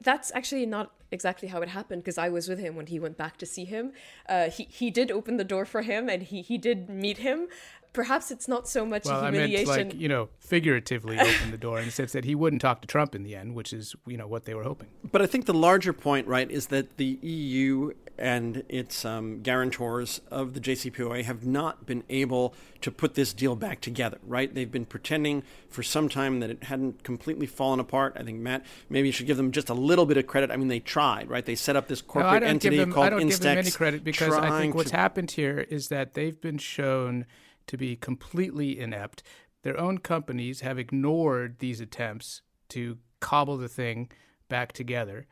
That's 0.00 0.32
actually 0.34 0.66
not 0.66 0.90
exactly 1.12 1.46
how 1.48 1.60
it 1.60 1.68
happened 1.68 2.02
because 2.02 2.18
I 2.18 2.28
was 2.30 2.48
with 2.48 2.58
him 2.58 2.74
when 2.74 2.86
he 2.86 2.98
went 2.98 3.16
back 3.16 3.36
to 3.36 3.46
see 3.46 3.66
him. 3.66 3.92
Uh, 4.28 4.48
he 4.48 4.64
he 4.64 4.90
did 4.90 5.10
open 5.10 5.36
the 5.36 5.44
door 5.44 5.64
for 5.66 5.82
him 5.82 6.08
and 6.08 6.22
he 6.22 6.40
he 6.42 6.58
did 6.58 6.88
meet 6.88 7.18
him. 7.18 7.46
Perhaps 7.92 8.30
it's 8.30 8.48
not 8.48 8.66
so 8.66 8.86
much 8.86 9.04
well, 9.04 9.20
humiliation. 9.20 9.70
I 9.70 9.76
meant 9.76 9.92
like 9.92 10.00
you 10.00 10.08
know 10.08 10.30
figuratively 10.40 11.20
open 11.20 11.50
the 11.50 11.58
door 11.58 11.78
in 11.78 11.84
the 11.84 11.92
sense 11.92 12.12
that 12.12 12.24
he 12.24 12.34
wouldn't 12.34 12.62
talk 12.62 12.80
to 12.80 12.88
Trump 12.88 13.14
in 13.14 13.22
the 13.22 13.36
end, 13.36 13.54
which 13.54 13.74
is 13.74 13.94
you 14.06 14.16
know 14.16 14.26
what 14.26 14.46
they 14.46 14.54
were 14.54 14.64
hoping. 14.64 14.88
But 15.12 15.20
I 15.20 15.26
think 15.26 15.44
the 15.44 15.54
larger 15.54 15.92
point, 15.92 16.26
right, 16.26 16.50
is 16.50 16.68
that 16.68 16.96
the 16.96 17.18
EU 17.20 17.92
and 18.22 18.62
its 18.68 19.04
um, 19.04 19.42
guarantors 19.42 20.20
of 20.30 20.54
the 20.54 20.60
JCPOA 20.60 21.24
have 21.24 21.44
not 21.44 21.86
been 21.86 22.04
able 22.08 22.54
to 22.80 22.92
put 22.92 23.14
this 23.14 23.32
deal 23.32 23.56
back 23.56 23.80
together, 23.80 24.18
right? 24.24 24.54
They've 24.54 24.70
been 24.70 24.84
pretending 24.84 25.42
for 25.68 25.82
some 25.82 26.08
time 26.08 26.38
that 26.38 26.48
it 26.48 26.62
hadn't 26.62 27.02
completely 27.02 27.46
fallen 27.46 27.80
apart. 27.80 28.16
I 28.16 28.22
think, 28.22 28.38
Matt, 28.38 28.64
maybe 28.88 29.08
you 29.08 29.12
should 29.12 29.26
give 29.26 29.38
them 29.38 29.50
just 29.50 29.70
a 29.70 29.74
little 29.74 30.06
bit 30.06 30.18
of 30.18 30.28
credit. 30.28 30.52
I 30.52 30.56
mean, 30.56 30.68
they 30.68 30.78
tried, 30.78 31.28
right? 31.28 31.44
They 31.44 31.56
set 31.56 31.74
up 31.74 31.88
this 31.88 32.00
corporate 32.00 32.44
no, 32.44 32.48
entity 32.48 32.76
them, 32.76 32.92
called 32.92 33.06
I 33.06 33.10
don't 33.10 33.22
Instex. 33.22 33.28
give 33.28 33.40
them 33.40 33.58
any 33.58 33.70
credit 33.72 34.04
because 34.04 34.34
I 34.34 34.56
think 34.60 34.76
what's 34.76 34.90
to... 34.90 34.96
happened 34.96 35.32
here 35.32 35.66
is 35.68 35.88
that 35.88 36.14
they've 36.14 36.40
been 36.40 36.58
shown 36.58 37.26
to 37.66 37.76
be 37.76 37.96
completely 37.96 38.78
inept. 38.78 39.24
Their 39.64 39.78
own 39.80 39.98
companies 39.98 40.60
have 40.60 40.78
ignored 40.78 41.56
these 41.58 41.80
attempts 41.80 42.42
to 42.68 42.98
cobble 43.18 43.56
the 43.56 43.68
thing 43.68 44.12
back 44.48 44.70
together 44.70 45.26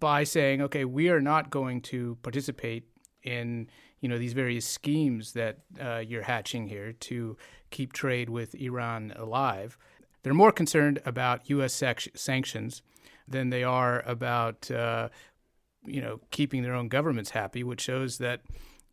by 0.00 0.24
saying, 0.24 0.60
okay, 0.62 0.84
we 0.84 1.08
are 1.08 1.20
not 1.20 1.50
going 1.50 1.80
to 1.82 2.16
participate 2.22 2.84
in 3.22 3.68
you 4.00 4.08
know 4.08 4.18
these 4.18 4.34
various 4.34 4.66
schemes 4.66 5.32
that 5.32 5.60
uh, 5.82 5.96
you're 5.96 6.22
hatching 6.22 6.66
here 6.66 6.92
to 6.92 7.36
keep 7.70 7.92
trade 7.92 8.28
with 8.28 8.54
Iran 8.54 9.14
alive. 9.16 9.78
They're 10.22 10.34
more 10.34 10.52
concerned 10.52 11.00
about 11.06 11.48
U.S. 11.48 11.82
Sanctions 12.14 12.82
than 13.26 13.48
they 13.48 13.64
are 13.64 14.02
about 14.06 14.70
uh, 14.70 15.08
you 15.86 16.02
know 16.02 16.20
keeping 16.30 16.62
their 16.62 16.74
own 16.74 16.88
governments 16.88 17.30
happy, 17.30 17.64
which 17.64 17.80
shows 17.80 18.18
that 18.18 18.42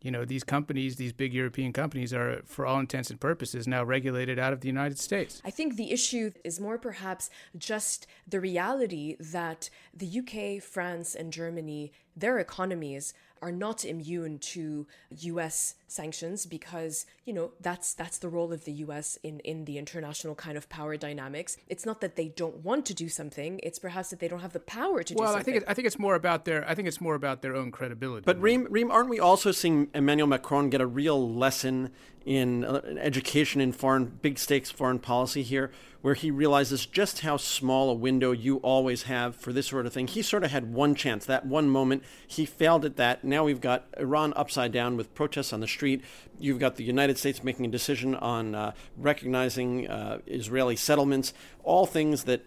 you 0.02 0.10
know, 0.10 0.24
these 0.24 0.44
companies, 0.44 0.96
these 0.96 1.12
big 1.12 1.32
European 1.32 1.72
companies, 1.72 2.12
are, 2.12 2.42
for 2.44 2.66
all 2.66 2.78
intents 2.78 3.10
and 3.10 3.20
purposes, 3.20 3.66
now 3.68 3.84
regulated 3.84 4.38
out 4.38 4.52
of 4.52 4.60
the 4.60 4.68
United 4.68 4.98
States. 4.98 5.40
I 5.44 5.50
think 5.50 5.76
the 5.76 5.92
issue 5.92 6.32
is 6.44 6.60
more 6.60 6.78
perhaps 6.78 7.30
just 7.56 8.06
the 8.26 8.40
reality 8.40 9.16
that 9.20 9.70
the 9.94 10.20
UK, 10.20 10.62
France, 10.62 11.14
and 11.14 11.32
Germany, 11.32 11.92
their 12.16 12.38
economies 12.38 13.14
are 13.42 13.50
not 13.50 13.84
immune 13.84 14.38
to 14.38 14.86
US 15.10 15.74
sanctions 15.88 16.46
because, 16.46 17.06
you 17.24 17.32
know, 17.32 17.50
that's 17.60 17.92
that's 17.92 18.18
the 18.18 18.28
role 18.28 18.52
of 18.52 18.64
the 18.64 18.72
US 18.84 19.18
in 19.24 19.40
in 19.40 19.64
the 19.64 19.78
international 19.78 20.36
kind 20.36 20.56
of 20.56 20.68
power 20.68 20.96
dynamics. 20.96 21.56
It's 21.68 21.84
not 21.84 22.00
that 22.00 22.14
they 22.14 22.28
don't 22.28 22.64
want 22.64 22.86
to 22.86 22.94
do 22.94 23.08
something, 23.08 23.60
it's 23.62 23.80
perhaps 23.80 24.10
that 24.10 24.20
they 24.20 24.28
don't 24.28 24.40
have 24.40 24.52
the 24.52 24.60
power 24.60 25.02
to 25.02 25.14
well, 25.14 25.32
do 25.32 25.32
something. 25.32 25.34
Well, 25.34 25.36
I 25.36 25.42
think 25.42 25.56
it, 25.56 25.64
I 25.66 25.74
think 25.74 25.86
it's 25.86 25.98
more 25.98 26.14
about 26.14 26.44
their 26.44 26.66
I 26.68 26.74
think 26.76 26.86
it's 26.86 27.00
more 27.00 27.16
about 27.16 27.42
their 27.42 27.56
own 27.56 27.72
credibility. 27.72 28.24
But 28.24 28.40
Rym, 28.40 28.68
Rym, 28.70 28.92
aren't 28.92 29.10
we 29.10 29.18
also 29.18 29.50
seeing 29.50 29.88
Emmanuel 29.92 30.28
Macron 30.28 30.70
get 30.70 30.80
a 30.80 30.86
real 30.86 31.34
lesson 31.34 31.90
in 32.24 32.64
uh, 32.64 32.80
education 33.00 33.60
in 33.60 33.72
foreign 33.72 34.06
big 34.06 34.38
stakes 34.38 34.70
foreign 34.70 34.98
policy 34.98 35.42
here, 35.42 35.70
where 36.02 36.14
he 36.14 36.30
realizes 36.30 36.86
just 36.86 37.20
how 37.20 37.36
small 37.36 37.90
a 37.90 37.94
window 37.94 38.32
you 38.32 38.56
always 38.58 39.04
have 39.04 39.36
for 39.36 39.52
this 39.52 39.68
sort 39.68 39.86
of 39.86 39.92
thing. 39.92 40.06
He 40.06 40.22
sort 40.22 40.44
of 40.44 40.50
had 40.50 40.72
one 40.72 40.94
chance, 40.94 41.24
that 41.26 41.46
one 41.46 41.68
moment. 41.68 42.02
He 42.26 42.44
failed 42.44 42.84
at 42.84 42.96
that. 42.96 43.24
Now 43.24 43.44
we've 43.44 43.60
got 43.60 43.86
Iran 43.98 44.32
upside 44.36 44.72
down 44.72 44.96
with 44.96 45.14
protests 45.14 45.52
on 45.52 45.60
the 45.60 45.68
street. 45.68 46.02
You've 46.38 46.58
got 46.58 46.76
the 46.76 46.84
United 46.84 47.18
States 47.18 47.44
making 47.44 47.66
a 47.66 47.70
decision 47.70 48.14
on 48.16 48.54
uh, 48.54 48.72
recognizing 48.96 49.88
uh, 49.88 50.18
Israeli 50.26 50.76
settlements, 50.76 51.32
all 51.62 51.86
things 51.86 52.24
that 52.24 52.42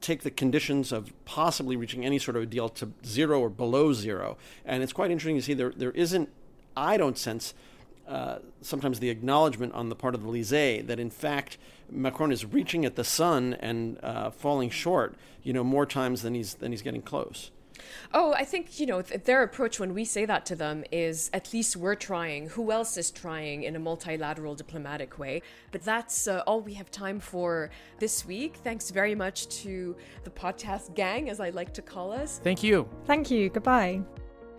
take 0.00 0.22
the 0.22 0.30
conditions 0.30 0.92
of 0.92 1.12
possibly 1.24 1.76
reaching 1.76 2.06
any 2.06 2.18
sort 2.18 2.36
of 2.36 2.44
a 2.44 2.46
deal 2.46 2.68
to 2.68 2.92
zero 3.04 3.40
or 3.40 3.50
below 3.50 3.92
zero. 3.92 4.38
And 4.64 4.82
it's 4.82 4.92
quite 4.92 5.10
interesting 5.10 5.36
to 5.36 5.42
see 5.42 5.54
there 5.54 5.72
there 5.76 5.90
isn't, 5.90 6.30
I 6.76 6.96
don't 6.96 7.18
sense 7.18 7.54
uh, 8.06 8.38
sometimes 8.60 9.00
the 9.00 9.10
acknowledgement 9.10 9.72
on 9.72 9.88
the 9.88 9.94
part 9.94 10.14
of 10.14 10.22
the 10.22 10.28
Elysee 10.28 10.80
that 10.82 10.98
in 10.98 11.10
fact 11.10 11.58
Macron 11.90 12.32
is 12.32 12.44
reaching 12.44 12.84
at 12.84 12.96
the 12.96 13.04
sun 13.04 13.54
and 13.54 13.98
uh, 14.02 14.30
falling 14.30 14.70
short, 14.70 15.16
you 15.42 15.52
know, 15.52 15.64
more 15.64 15.86
times 15.86 16.22
than 16.22 16.34
he's 16.34 16.54
than 16.54 16.72
he's 16.72 16.82
getting 16.82 17.02
close. 17.02 17.50
Oh, 18.12 18.32
I 18.34 18.44
think, 18.44 18.80
you 18.80 18.86
know, 18.86 19.02
their 19.02 19.42
approach 19.42 19.80
when 19.80 19.94
we 19.94 20.04
say 20.04 20.24
that 20.24 20.44
to 20.46 20.56
them 20.56 20.84
is 20.90 21.30
at 21.32 21.52
least 21.52 21.76
we're 21.76 21.94
trying. 21.94 22.48
Who 22.50 22.72
else 22.72 22.96
is 22.96 23.10
trying 23.10 23.62
in 23.62 23.76
a 23.76 23.78
multilateral 23.78 24.54
diplomatic 24.54 25.18
way? 25.18 25.42
But 25.72 25.82
that's 25.82 26.26
uh, 26.26 26.42
all 26.46 26.60
we 26.60 26.74
have 26.74 26.90
time 26.90 27.20
for 27.20 27.70
this 27.98 28.26
week. 28.26 28.56
Thanks 28.62 28.90
very 28.90 29.14
much 29.14 29.48
to 29.62 29.96
the 30.24 30.30
podcast 30.30 30.94
gang, 30.94 31.30
as 31.30 31.40
I 31.40 31.50
like 31.50 31.72
to 31.74 31.82
call 31.82 32.12
us. 32.12 32.40
Thank 32.42 32.62
you. 32.62 32.88
Thank 33.06 33.30
you. 33.30 33.48
Goodbye. 33.48 34.02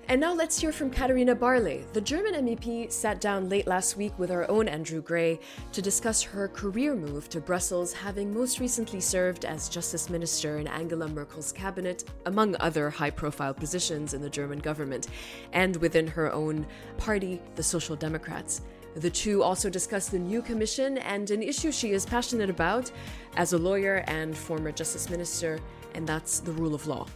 And 0.07 0.19
now 0.19 0.33
let's 0.33 0.59
hear 0.59 0.73
from 0.73 0.89
Katarina 0.89 1.33
Barley. 1.33 1.85
The 1.93 2.01
German 2.01 2.33
MEP 2.33 2.91
sat 2.91 3.21
down 3.21 3.47
late 3.47 3.65
last 3.65 3.95
week 3.95 4.11
with 4.17 4.29
our 4.29 4.49
own 4.49 4.67
Andrew 4.67 5.01
Gray 5.01 5.39
to 5.71 5.81
discuss 5.81 6.21
her 6.21 6.49
career 6.49 6.95
move 6.95 7.29
to 7.29 7.39
Brussels, 7.39 7.93
having 7.93 8.33
most 8.33 8.59
recently 8.59 8.99
served 8.99 9.45
as 9.45 9.69
Justice 9.69 10.09
Minister 10.09 10.57
in 10.57 10.67
Angela 10.67 11.07
Merkel's 11.07 11.53
cabinet, 11.53 12.03
among 12.25 12.57
other 12.59 12.89
high 12.89 13.09
profile 13.09 13.53
positions 13.53 14.13
in 14.13 14.21
the 14.21 14.29
German 14.29 14.59
government, 14.59 15.07
and 15.53 15.77
within 15.77 16.07
her 16.07 16.31
own 16.33 16.65
party, 16.97 17.41
the 17.55 17.63
Social 17.63 17.95
Democrats. 17.95 18.61
The 18.95 19.09
two 19.09 19.43
also 19.43 19.69
discussed 19.69 20.11
the 20.11 20.19
new 20.19 20.41
commission 20.41 20.97
and 20.97 21.31
an 21.31 21.41
issue 21.41 21.71
she 21.71 21.91
is 21.91 22.05
passionate 22.05 22.49
about 22.49 22.91
as 23.37 23.53
a 23.53 23.57
lawyer 23.57 24.03
and 24.07 24.35
former 24.35 24.73
Justice 24.73 25.09
Minister, 25.09 25.59
and 25.95 26.05
that's 26.05 26.39
the 26.41 26.51
rule 26.51 26.75
of 26.75 26.85
law. 26.85 27.07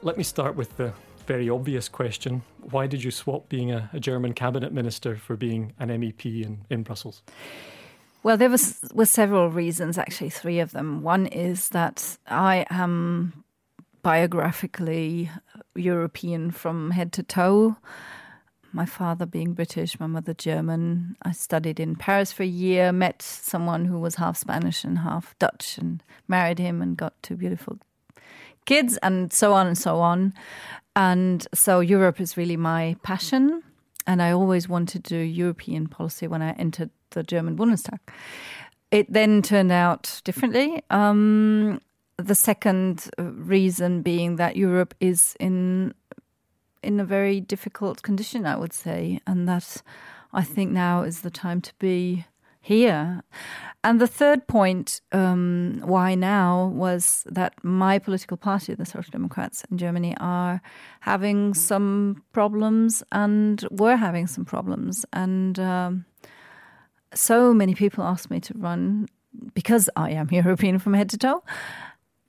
Let 0.00 0.16
me 0.16 0.22
start 0.22 0.56
with 0.56 0.74
the 0.78 0.94
very 1.26 1.48
obvious 1.50 1.88
question 1.88 2.42
why 2.70 2.86
did 2.86 3.04
you 3.04 3.10
swap 3.10 3.48
being 3.48 3.72
a, 3.72 3.90
a 3.92 4.00
German 4.00 4.32
cabinet 4.32 4.72
minister 4.72 5.16
for 5.16 5.36
being 5.36 5.72
an 5.78 5.88
MEP 5.88 6.44
in, 6.44 6.64
in 6.70 6.82
Brussels? 6.82 7.22
Well, 8.22 8.36
there 8.36 8.48
was 8.48 8.80
were 8.94 9.06
several 9.06 9.50
reasons, 9.50 9.98
actually, 9.98 10.30
three 10.30 10.58
of 10.60 10.72
them. 10.72 11.02
One 11.02 11.26
is 11.26 11.68
that 11.70 12.16
I 12.26 12.64
am 12.70 13.44
biographically 14.02 15.30
European 15.74 16.50
from 16.50 16.90
head 16.92 17.12
to 17.14 17.22
toe. 17.22 17.76
My 18.72 18.86
father 18.86 19.26
being 19.26 19.52
British, 19.52 20.00
my 20.00 20.06
mother 20.06 20.34
German. 20.34 21.16
I 21.22 21.32
studied 21.32 21.78
in 21.78 21.96
Paris 21.96 22.32
for 22.32 22.42
a 22.42 22.46
year, 22.46 22.92
met 22.92 23.20
someone 23.20 23.84
who 23.84 24.00
was 24.00 24.16
half 24.16 24.36
Spanish 24.36 24.84
and 24.84 24.98
half 24.98 25.38
Dutch, 25.38 25.78
and 25.78 26.02
married 26.26 26.58
him 26.58 26.80
and 26.80 26.96
got 26.96 27.22
two 27.22 27.36
beautiful 27.36 27.78
kids, 28.64 28.96
and 29.02 29.32
so 29.32 29.52
on 29.52 29.66
and 29.66 29.76
so 29.76 30.00
on. 30.00 30.32
And 30.96 31.46
so 31.54 31.80
Europe 31.80 32.20
is 32.20 32.36
really 32.36 32.56
my 32.56 32.96
passion. 33.02 33.62
And 34.06 34.22
I 34.22 34.32
always 34.32 34.68
wanted 34.68 35.04
to 35.04 35.14
do 35.14 35.18
European 35.18 35.86
policy 35.88 36.26
when 36.26 36.42
I 36.42 36.52
entered 36.52 36.90
the 37.10 37.22
German 37.22 37.56
Bundestag. 37.56 38.00
It 38.90 39.12
then 39.12 39.42
turned 39.42 39.72
out 39.72 40.20
differently. 40.24 40.82
Um, 40.90 41.80
the 42.16 42.34
second 42.34 43.10
reason 43.18 44.02
being 44.02 44.36
that 44.36 44.56
Europe 44.56 44.94
is 45.00 45.36
in 45.40 45.94
in 46.82 47.00
a 47.00 47.04
very 47.04 47.40
difficult 47.40 48.02
condition, 48.02 48.44
I 48.44 48.56
would 48.56 48.74
say, 48.74 49.20
and 49.26 49.48
that 49.48 49.82
I 50.34 50.44
think 50.44 50.70
now 50.70 51.02
is 51.02 51.22
the 51.22 51.30
time 51.30 51.62
to 51.62 51.72
be 51.78 52.26
here. 52.64 53.22
And 53.82 54.00
the 54.00 54.06
third 54.06 54.46
point, 54.46 55.02
um, 55.12 55.82
why 55.84 56.14
now, 56.14 56.72
was 56.74 57.22
that 57.26 57.52
my 57.62 57.98
political 57.98 58.38
party, 58.38 58.74
the 58.74 58.86
Social 58.86 59.10
Democrats 59.12 59.62
in 59.70 59.76
Germany, 59.76 60.16
are 60.18 60.62
having 61.00 61.52
some 61.52 62.22
problems 62.32 63.02
and 63.12 63.66
were 63.70 63.96
having 63.96 64.26
some 64.26 64.46
problems. 64.46 65.04
And 65.12 65.58
um, 65.60 66.06
so 67.12 67.52
many 67.52 67.74
people 67.74 68.02
asked 68.02 68.30
me 68.30 68.40
to 68.40 68.54
run 68.56 69.08
because 69.52 69.90
I 69.94 70.12
am 70.12 70.28
European 70.32 70.78
from 70.78 70.94
head 70.94 71.10
to 71.10 71.18
toe. 71.18 71.44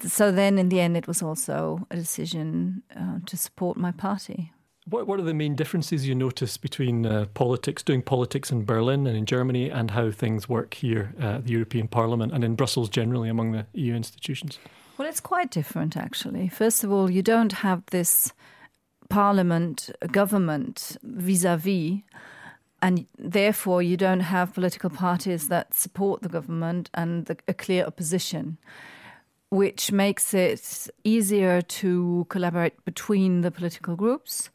So 0.01 0.33
then, 0.33 0.57
in 0.57 0.67
the 0.67 0.81
end, 0.81 0.97
it 0.97 1.07
was 1.07 1.23
also 1.23 1.87
a 1.89 1.95
decision 1.95 2.83
uh, 2.93 3.19
to 3.25 3.37
support 3.37 3.77
my 3.77 3.93
party. 3.93 4.51
What, 4.87 5.07
what 5.07 5.19
are 5.19 5.23
the 5.23 5.33
main 5.33 5.55
differences 5.55 6.07
you 6.07 6.13
notice 6.13 6.57
between 6.57 7.05
uh, 7.07 7.25
politics, 7.33 7.81
doing 7.81 8.03
politics 8.03 8.51
in 8.51 8.65
Berlin 8.65 9.07
and 9.07 9.17
in 9.17 9.25
Germany, 9.25 9.69
and 9.69 9.91
how 9.91 10.11
things 10.11 10.47
work 10.47 10.75
here 10.75 11.13
at 11.19 11.45
the 11.45 11.53
European 11.53 11.87
Parliament 11.87 12.31
and 12.31 12.43
in 12.43 12.55
Brussels 12.55 12.87
generally 12.89 13.27
among 13.27 13.51
the 13.51 13.65
EU 13.73 13.95
institutions? 13.95 14.59
Well, 14.97 15.07
it's 15.07 15.19
quite 15.19 15.49
different, 15.49 15.97
actually. 15.97 16.49
First 16.49 16.83
of 16.83 16.91
all, 16.91 17.09
you 17.09 17.23
don't 17.23 17.51
have 17.51 17.81
this 17.87 18.31
parliament 19.09 19.89
government 20.11 20.97
vis 21.03 21.43
a 21.43 21.57
vis, 21.57 22.01
and 22.81 23.07
therefore 23.17 23.81
you 23.81 23.97
don't 23.97 24.21
have 24.21 24.53
political 24.53 24.91
parties 24.91 25.47
that 25.47 25.73
support 25.73 26.21
the 26.21 26.29
government 26.29 26.91
and 26.93 27.25
the, 27.25 27.37
a 27.47 27.53
clear 27.53 27.85
opposition 27.85 28.59
which 29.49 29.91
makes 29.91 30.33
it 30.33 30.89
easier 31.03 31.61
to 31.61 32.25
collaborate 32.29 32.83
between 32.85 33.41
the 33.41 33.51
political 33.51 33.95
groups 33.95 34.49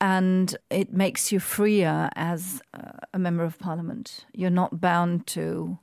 and 0.00 0.56
it 0.70 0.92
makes 0.92 1.32
you 1.32 1.40
freer 1.40 2.10
as 2.14 2.60
a 3.14 3.18
member 3.18 3.44
of 3.44 3.58
parliament. 3.58 4.26
You're 4.32 4.50
not 4.50 4.80
bound 4.80 5.26
to 5.28 5.78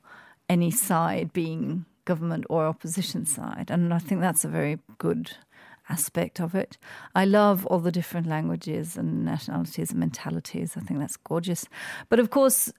any 0.49 0.71
side 0.71 1.33
being 1.33 1.85
government 2.05 2.45
or 2.49 2.67
opposition 2.67 3.25
side. 3.25 3.71
And 3.71 3.93
I 3.93 3.99
think 3.99 4.21
that's 4.21 4.45
a 4.45 4.49
very 4.49 4.79
good 4.97 5.31
aspect 5.89 6.39
of 6.39 6.55
it. 6.55 6.77
I 7.15 7.25
love 7.25 7.65
all 7.65 7.79
the 7.79 7.91
different 7.91 8.27
languages 8.27 8.97
and 8.97 9.25
nationalities 9.25 9.91
and 9.91 9.99
mentalities. 9.99 10.77
I 10.77 10.81
think 10.81 10.99
that's 10.99 11.17
gorgeous. 11.17 11.65
But 12.09 12.19
of 12.19 12.29
course, 12.29 12.71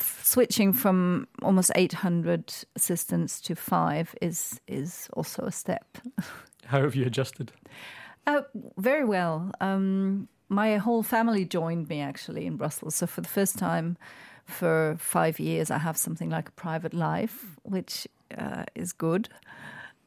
f- 0.00 0.20
switching 0.24 0.72
from 0.72 1.26
almost 1.42 1.70
800 1.74 2.52
assistants 2.76 3.40
to 3.42 3.54
five 3.54 4.14
is 4.20 4.60
is 4.66 5.08
also 5.12 5.42
a 5.44 5.52
step. 5.52 5.98
How 6.66 6.82
have 6.82 6.94
you 6.94 7.06
adjusted? 7.06 7.52
Uh, 8.26 8.42
very 8.76 9.04
well. 9.04 9.50
Um, 9.60 10.28
my 10.48 10.78
whole 10.78 11.02
family 11.02 11.44
joined 11.44 11.88
me 11.88 12.00
actually 12.00 12.46
in 12.46 12.56
Brussels. 12.56 12.94
So 12.96 13.06
for 13.06 13.20
the 13.20 13.28
first 13.28 13.58
time 13.58 13.96
for 14.44 14.96
five 14.98 15.40
years, 15.40 15.70
I 15.70 15.78
have 15.78 15.96
something 15.96 16.30
like 16.30 16.48
a 16.48 16.52
private 16.52 16.94
life, 16.94 17.56
which 17.62 18.06
uh, 18.36 18.64
is 18.74 18.92
good 18.92 19.28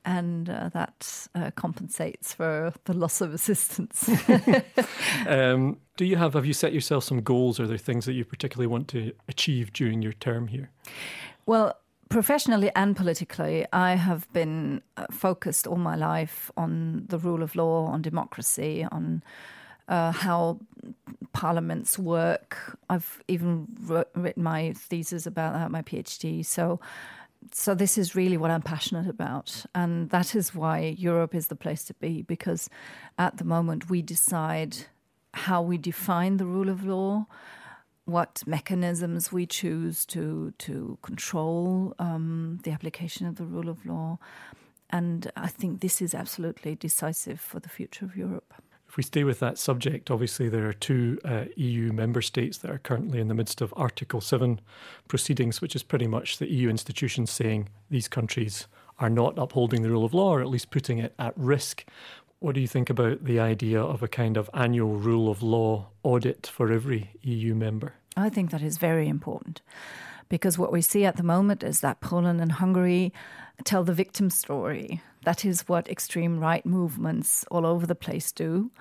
and 0.06 0.50
uh, 0.50 0.70
that 0.70 1.28
uh, 1.36 1.52
compensates 1.56 2.34
for 2.34 2.74
the 2.86 2.94
loss 2.94 3.22
of 3.22 3.34
assistance. 3.34 4.10
um, 5.28 5.78
do 5.98 6.06
you 6.06 6.16
have 6.18 6.34
have 6.34 6.46
you 6.46 6.54
set 6.54 6.74
yourself 6.74 7.04
some 7.04 7.22
goals? 7.22 7.60
Are 7.60 7.68
there 7.68 7.78
things 7.78 8.06
that 8.06 8.14
you 8.14 8.26
particularly 8.26 8.68
want 8.68 8.88
to 8.90 9.14
achieve 9.28 9.74
during 9.74 10.02
your 10.02 10.14
term 10.14 10.48
here? 10.48 10.70
Well, 11.46 11.78
professionally 12.10 12.72
and 12.76 12.96
politically, 12.96 13.66
I 13.74 13.96
have 13.96 14.32
been 14.34 14.82
uh, 14.98 15.08
focused 15.12 15.68
all 15.68 15.78
my 15.78 15.96
life 15.96 16.52
on 16.58 17.06
the 17.10 17.18
rule 17.18 17.44
of 17.44 17.56
law, 17.56 17.86
on 17.88 18.02
democracy, 18.02 18.86
on 18.92 19.24
uh, 19.88 20.12
how 20.12 20.60
parliaments 21.34 22.00
work. 22.00 22.78
I've 22.90 23.22
even 23.28 23.68
wrote, 23.82 24.10
written 24.16 24.44
my 24.44 24.74
thesis 24.74 25.26
about 25.26 25.54
that, 25.54 25.72
my 25.72 25.82
PhD. 25.82 26.46
So 26.46 26.80
so 27.52 27.76
this 27.76 27.98
is 27.98 28.16
really 28.16 28.38
what 28.38 28.52
I'm 28.52 28.62
passionate 28.62 29.10
about, 29.10 29.66
and 29.74 30.10
that 30.10 30.36
is 30.36 30.56
why 30.56 30.96
Europe 30.98 31.36
is 31.36 31.48
the 31.48 31.56
place 31.56 31.84
to 31.86 31.94
be. 31.96 32.22
Because 32.22 32.70
at 33.18 33.38
the 33.38 33.44
moment 33.44 33.90
we 33.90 34.02
decide 34.02 34.78
how 35.34 35.62
we 35.62 35.78
define 35.78 36.38
the 36.38 36.46
rule 36.46 36.70
of 36.70 36.86
law, 36.86 37.26
what 38.06 38.44
mechanisms 38.46 39.32
we 39.32 39.46
choose 39.46 40.06
to 40.08 40.54
to 40.60 40.98
control 41.02 41.96
um, 42.00 42.60
the 42.64 42.72
application 42.72 43.28
of 43.28 43.36
the 43.36 43.46
rule 43.46 43.70
of 43.70 43.86
law, 43.86 44.20
and 44.90 45.32
I 45.36 45.48
think 45.48 45.82
this 45.82 46.02
is 46.02 46.14
absolutely 46.14 46.76
decisive 46.76 47.40
for 47.40 47.60
the 47.60 47.70
future 47.70 48.06
of 48.06 48.16
Europe. 48.16 48.54
If 48.94 48.98
we 48.98 49.02
stay 49.02 49.24
with 49.24 49.40
that 49.40 49.58
subject, 49.58 50.12
obviously 50.12 50.50
there 50.50 50.68
are 50.68 50.74
two 50.74 51.18
uh, 51.26 51.46
EU 51.56 51.92
member 51.92 52.22
states 52.22 52.60
that 52.60 52.70
are 52.70 52.78
currently 52.78 53.20
in 53.20 53.28
the 53.28 53.34
midst 53.34 53.60
of 53.60 53.74
Article 53.76 54.22
7 54.22 54.62
proceedings, 55.08 55.62
which 55.62 55.76
is 55.76 55.82
pretty 55.82 56.06
much 56.06 56.38
the 56.38 56.48
EU 56.48 56.70
institutions 56.70 57.32
saying 57.32 57.70
these 57.90 58.08
countries 58.08 58.68
are 59.00 59.10
not 59.10 59.40
upholding 59.40 59.82
the 59.82 59.90
rule 59.90 60.06
of 60.06 60.14
law 60.14 60.36
or 60.36 60.42
at 60.42 60.48
least 60.48 60.70
putting 60.70 61.00
it 61.00 61.16
at 61.18 61.34
risk. 61.36 61.86
What 62.38 62.54
do 62.54 62.62
you 62.62 62.68
think 62.68 62.92
about 62.92 63.24
the 63.24 63.40
idea 63.40 63.82
of 63.82 64.04
a 64.04 64.08
kind 64.08 64.38
of 64.38 64.48
annual 64.54 64.94
rule 64.98 65.28
of 65.28 65.42
law 65.42 65.88
audit 66.04 66.46
for 66.46 66.72
every 66.72 67.10
EU 67.24 67.56
member? 67.56 67.96
I 68.16 68.30
think 68.30 68.52
that 68.52 68.62
is 68.62 68.78
very 68.78 69.08
important 69.08 69.64
because 70.34 70.58
what 70.58 70.72
we 70.72 70.82
see 70.82 71.06
at 71.06 71.16
the 71.16 71.22
moment 71.22 71.62
is 71.62 71.82
that 71.82 72.02
Poland 72.02 72.42
and 72.42 72.54
Hungary 72.54 73.14
tell 73.66 73.84
the 73.84 73.94
victim 73.94 74.32
story. 74.32 75.00
That 75.26 75.46
is 75.46 75.68
what 75.68 75.88
extreme 75.88 76.40
right 76.40 76.66
movements 76.66 77.46
all 77.52 77.68
over 77.68 77.86
the 77.86 77.94
place 77.94 78.32
do. 78.32 78.72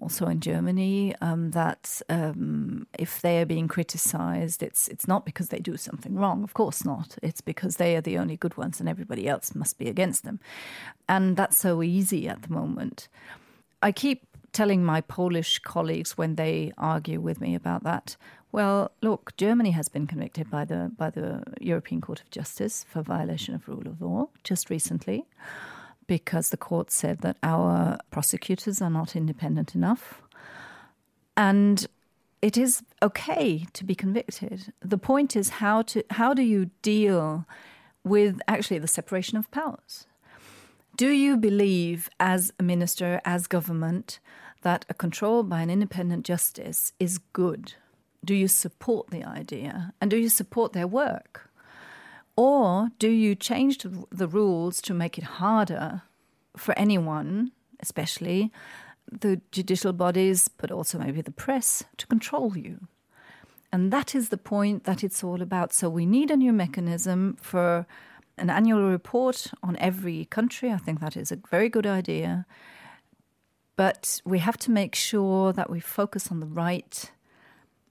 Also 0.00 0.28
in 0.28 0.38
Germany, 0.38 1.12
um, 1.20 1.50
that 1.50 2.00
um, 2.08 2.86
if 2.96 3.20
they 3.20 3.40
are 3.40 3.46
being 3.46 3.66
criticized, 3.66 4.62
it's 4.62 4.86
it's 4.86 5.08
not 5.08 5.26
because 5.26 5.48
they 5.48 5.58
do 5.58 5.76
something 5.76 6.14
wrong. 6.14 6.44
Of 6.44 6.54
course 6.54 6.84
not. 6.84 7.18
It's 7.20 7.40
because 7.40 7.78
they 7.78 7.96
are 7.96 8.00
the 8.00 8.16
only 8.16 8.36
good 8.36 8.56
ones, 8.56 8.78
and 8.78 8.88
everybody 8.88 9.26
else 9.26 9.56
must 9.56 9.78
be 9.78 9.88
against 9.88 10.22
them. 10.22 10.38
And 11.08 11.36
that's 11.36 11.58
so 11.58 11.82
easy 11.82 12.28
at 12.28 12.42
the 12.42 12.52
moment. 12.52 13.08
I 13.82 13.90
keep 13.90 14.20
telling 14.52 14.84
my 14.84 15.00
Polish 15.00 15.58
colleagues 15.58 16.16
when 16.16 16.36
they 16.36 16.72
argue 16.78 17.20
with 17.20 17.40
me 17.40 17.56
about 17.56 17.82
that, 17.82 18.16
well, 18.52 18.92
look, 19.00 19.34
Germany 19.36 19.70
has 19.70 19.88
been 19.88 20.06
convicted 20.06 20.50
by 20.50 20.64
the 20.64 20.92
by 20.96 21.10
the 21.10 21.42
European 21.60 22.00
Court 22.00 22.20
of 22.20 22.30
Justice 22.30 22.84
for 22.88 23.02
violation 23.02 23.54
of 23.54 23.66
rule 23.66 23.88
of 23.88 24.00
law 24.00 24.28
just 24.44 24.70
recently 24.70 25.26
because 26.06 26.50
the 26.50 26.56
court 26.56 26.90
said 26.90 27.20
that 27.20 27.38
our 27.42 27.98
prosecutors 28.10 28.82
are 28.82 28.90
not 28.90 29.16
independent 29.16 29.74
enough. 29.74 30.22
And 31.36 31.86
it 32.42 32.58
is 32.58 32.82
okay 33.02 33.66
to 33.72 33.84
be 33.84 33.94
convicted. 33.94 34.72
The 34.80 34.98
point 34.98 35.34
is 35.34 35.48
how 35.48 35.82
to 35.82 36.04
how 36.10 36.34
do 36.34 36.42
you 36.42 36.70
deal 36.82 37.46
with 38.04 38.40
actually 38.46 38.80
the 38.80 38.88
separation 38.88 39.38
of 39.38 39.50
powers? 39.50 40.06
Do 40.96 41.08
you 41.08 41.38
believe 41.38 42.10
as 42.20 42.52
a 42.60 42.62
minister, 42.62 43.22
as 43.24 43.46
government, 43.46 44.20
that 44.60 44.84
a 44.90 44.94
control 44.94 45.42
by 45.42 45.62
an 45.62 45.70
independent 45.70 46.26
justice 46.26 46.92
is 47.00 47.18
good? 47.32 47.74
Do 48.24 48.34
you 48.34 48.48
support 48.48 49.10
the 49.10 49.24
idea 49.24 49.92
and 50.00 50.10
do 50.10 50.16
you 50.16 50.28
support 50.28 50.72
their 50.72 50.86
work? 50.86 51.50
Or 52.36 52.88
do 52.98 53.08
you 53.08 53.34
change 53.34 53.78
the 54.10 54.28
rules 54.28 54.80
to 54.82 54.94
make 54.94 55.18
it 55.18 55.24
harder 55.24 56.02
for 56.56 56.76
anyone, 56.78 57.52
especially 57.80 58.50
the 59.10 59.40
judicial 59.50 59.92
bodies, 59.92 60.48
but 60.48 60.70
also 60.70 60.98
maybe 60.98 61.20
the 61.20 61.30
press, 61.30 61.84
to 61.98 62.06
control 62.06 62.56
you? 62.56 62.88
And 63.70 63.92
that 63.92 64.14
is 64.14 64.28
the 64.28 64.38
point 64.38 64.84
that 64.84 65.02
it's 65.02 65.24
all 65.24 65.42
about. 65.42 65.72
So 65.72 65.88
we 65.88 66.06
need 66.06 66.30
a 66.30 66.36
new 66.36 66.52
mechanism 66.52 67.36
for 67.40 67.86
an 68.38 68.50
annual 68.50 68.88
report 68.88 69.50
on 69.62 69.76
every 69.76 70.26
country. 70.26 70.70
I 70.70 70.78
think 70.78 71.00
that 71.00 71.16
is 71.16 71.32
a 71.32 71.38
very 71.50 71.68
good 71.68 71.86
idea. 71.86 72.46
But 73.76 74.20
we 74.24 74.38
have 74.38 74.58
to 74.58 74.70
make 74.70 74.94
sure 74.94 75.52
that 75.52 75.70
we 75.70 75.80
focus 75.80 76.30
on 76.30 76.40
the 76.40 76.46
right 76.46 77.10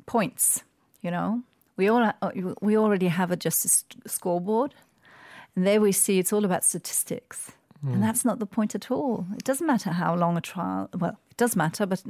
points. 0.05 0.63
You 1.01 1.11
know, 1.11 1.41
we 1.77 1.87
all 1.87 2.03
uh, 2.03 2.31
we 2.61 2.77
already 2.77 3.07
have 3.07 3.31
a 3.31 3.35
justice 3.35 3.85
scoreboard, 4.05 4.75
and 5.55 5.65
there 5.65 5.81
we 5.81 5.91
see 5.91 6.19
it's 6.19 6.33
all 6.33 6.45
about 6.45 6.63
statistics, 6.63 7.51
mm. 7.83 7.89
and 7.89 7.95
hmm. 7.95 8.01
that's 8.01 8.23
not 8.23 8.39
the 8.39 8.45
point 8.45 8.75
at 8.75 8.91
all. 8.91 9.25
It 9.35 9.43
doesn't 9.43 9.65
matter 9.65 9.91
how 9.91 10.15
long 10.15 10.37
a 10.37 10.41
trial. 10.41 10.89
Well, 10.93 11.17
it 11.31 11.37
does 11.37 11.55
matter, 11.55 11.85
but 11.85 12.03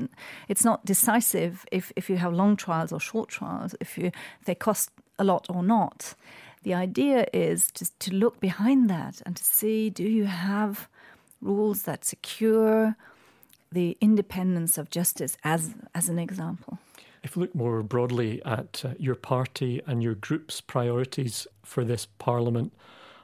it's 0.48 0.66
not 0.66 0.86
decisive 0.86 1.66
if 1.72 1.94
if 1.96 2.10
you 2.10 2.18
have 2.18 2.34
long 2.34 2.56
trials 2.58 2.92
or 2.92 3.00
short 3.00 3.30
trials. 3.30 3.76
If 3.80 3.98
you 3.98 4.08
if 4.08 4.46
they 4.46 4.56
cost 4.56 4.92
a 5.18 5.24
lot 5.24 5.48
or 5.50 5.64
not. 5.64 6.16
The 6.64 6.74
idea 6.76 7.26
is 7.34 7.72
just 7.72 8.00
to 8.02 8.14
look 8.14 8.40
behind 8.40 8.88
that 8.90 9.22
and 9.26 9.36
to 9.36 9.44
see 9.44 9.90
do 9.90 10.04
you 10.04 10.26
have 10.26 10.88
rules 11.42 11.84
that 11.84 12.06
secure 12.06 12.96
the 13.72 13.98
independence 14.00 14.78
of 14.78 14.90
justice 14.90 15.38
as 15.44 15.74
as 15.96 16.10
an 16.10 16.20
example. 16.20 16.78
If 17.24 17.36
we 17.36 17.42
look 17.42 17.56
more 17.56 17.84
broadly 17.84 18.42
at 18.46 18.84
uh, 18.84 18.94
your 18.98 19.16
party 19.16 19.82
and 19.86 20.02
your 20.02 20.16
group's 20.16 20.60
priorities 20.60 21.46
for 21.64 21.84
this 21.84 22.08
parliament, 22.18 22.74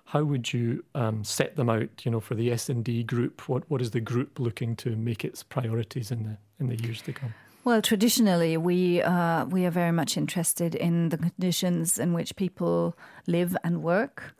how 0.05 0.23
would 0.23 0.53
you 0.53 0.83
um, 0.95 1.23
set 1.23 1.55
them 1.55 1.69
out? 1.69 2.05
You 2.05 2.11
know, 2.11 2.19
for 2.19 2.35
the 2.35 2.51
S 2.51 2.69
and 2.69 2.83
D 2.83 3.03
group, 3.03 3.49
what 3.49 3.69
what 3.69 3.81
is 3.81 3.91
the 3.91 3.99
group 3.99 4.39
looking 4.39 4.75
to 4.77 4.95
make 4.95 5.25
its 5.25 5.43
priorities 5.43 6.11
in 6.11 6.23
the 6.23 6.37
in 6.59 6.69
the 6.69 6.81
years 6.83 7.01
to 7.03 7.13
come? 7.13 7.33
Well, 7.63 7.81
traditionally, 7.81 8.55
we 8.55 9.01
uh, 9.01 9.45
we 9.45 9.65
are 9.65 9.71
very 9.71 9.91
much 9.91 10.15
interested 10.15 10.75
in 10.75 11.09
the 11.09 11.17
conditions 11.17 11.99
in 11.99 12.13
which 12.13 12.37
people 12.37 12.95
live 13.25 13.57
and 13.63 13.83
work. 13.83 14.33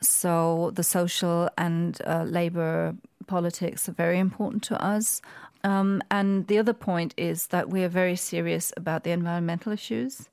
So 0.00 0.70
the 0.74 0.82
social 0.82 1.50
and 1.58 2.00
uh, 2.06 2.22
labor 2.22 2.94
politics 3.26 3.86
are 3.88 3.92
very 3.92 4.18
important 4.18 4.62
to 4.64 4.82
us. 4.82 5.20
Um, 5.62 6.02
and 6.10 6.46
the 6.46 6.58
other 6.58 6.72
point 6.72 7.14
is 7.16 7.48
that 7.48 7.68
we 7.68 7.84
are 7.84 7.88
very 7.88 8.16
serious 8.16 8.72
about 8.76 9.04
the 9.04 9.10
environmental 9.10 9.72
issues. 9.72 10.28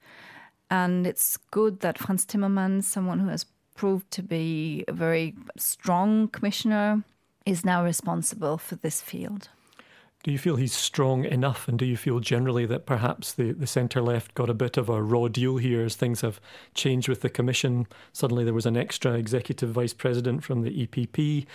And 0.70 1.08
it's 1.08 1.38
good 1.52 1.82
that 1.82 1.98
Frans 1.98 2.26
Timmermans, 2.26 2.84
someone 2.84 3.20
who 3.20 3.30
has 3.30 3.46
proved 3.76 4.10
to 4.12 4.24
be 4.24 4.84
a 4.88 4.94
very 4.94 5.36
strong 5.58 6.28
commissioner, 6.30 7.04
is 7.46 7.63
now 7.63 7.84
responsible 7.84 8.58
for 8.58 8.76
this 8.76 9.02
field. 9.02 9.50
Do 10.28 10.34
you 10.34 10.40
feel 10.40 10.58
he's 10.58 10.74
strong 10.74 11.24
enough? 11.24 11.70
And 11.70 11.80
do 11.80 11.86
you 11.86 11.96
feel 11.96 12.20
generally 12.20 12.66
that 12.66 12.86
perhaps 12.86 13.32
the, 13.32 13.54
the 13.54 13.66
centre 13.66 14.02
left 14.02 14.34
got 14.34 14.50
a 14.50 14.54
bit 14.54 14.76
of 14.76 14.90
a 14.90 15.02
raw 15.02 15.30
deal 15.30 15.56
here 15.56 15.86
as 15.86 15.96
things 15.96 16.20
have 16.20 16.42
changed 16.74 17.08
with 17.08 17.22
the 17.22 17.30
Commission? 17.30 17.88
Suddenly 18.12 18.44
there 18.44 18.54
was 18.54 18.66
an 18.66 18.76
extra 18.76 19.13
executive 19.13 19.70
vice 19.70 19.94
president 19.94 20.44
from 20.44 20.63
the 20.63 20.86
EPP. 20.86 21.46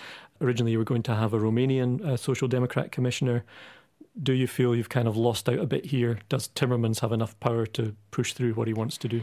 Originally, 0.41 0.73
you 0.73 0.79
were 0.79 0.85
going 0.85 1.03
to 1.03 1.15
have 1.15 1.35
a 1.35 1.39
Romanian 1.39 2.03
uh, 2.03 2.17
Social 2.17 2.49
Democrat 2.49 2.93
commissioner. 2.93 3.45
Do 4.23 4.33
you 4.33 4.47
feel 4.47 4.75
you've 4.75 4.89
kind 4.89 5.07
of 5.07 5.19
lost 5.19 5.51
out 5.51 5.59
a 5.59 5.67
bit 5.67 5.85
here? 5.85 6.21
Does 6.31 6.49
Timmermans 6.49 7.01
have 7.01 7.13
enough 7.13 7.39
power 7.41 7.67
to 7.67 7.95
push 8.11 8.33
through 8.33 8.55
what 8.55 8.69
he 8.69 8.73
wants 8.73 8.97
to 8.97 9.07
do? 9.07 9.23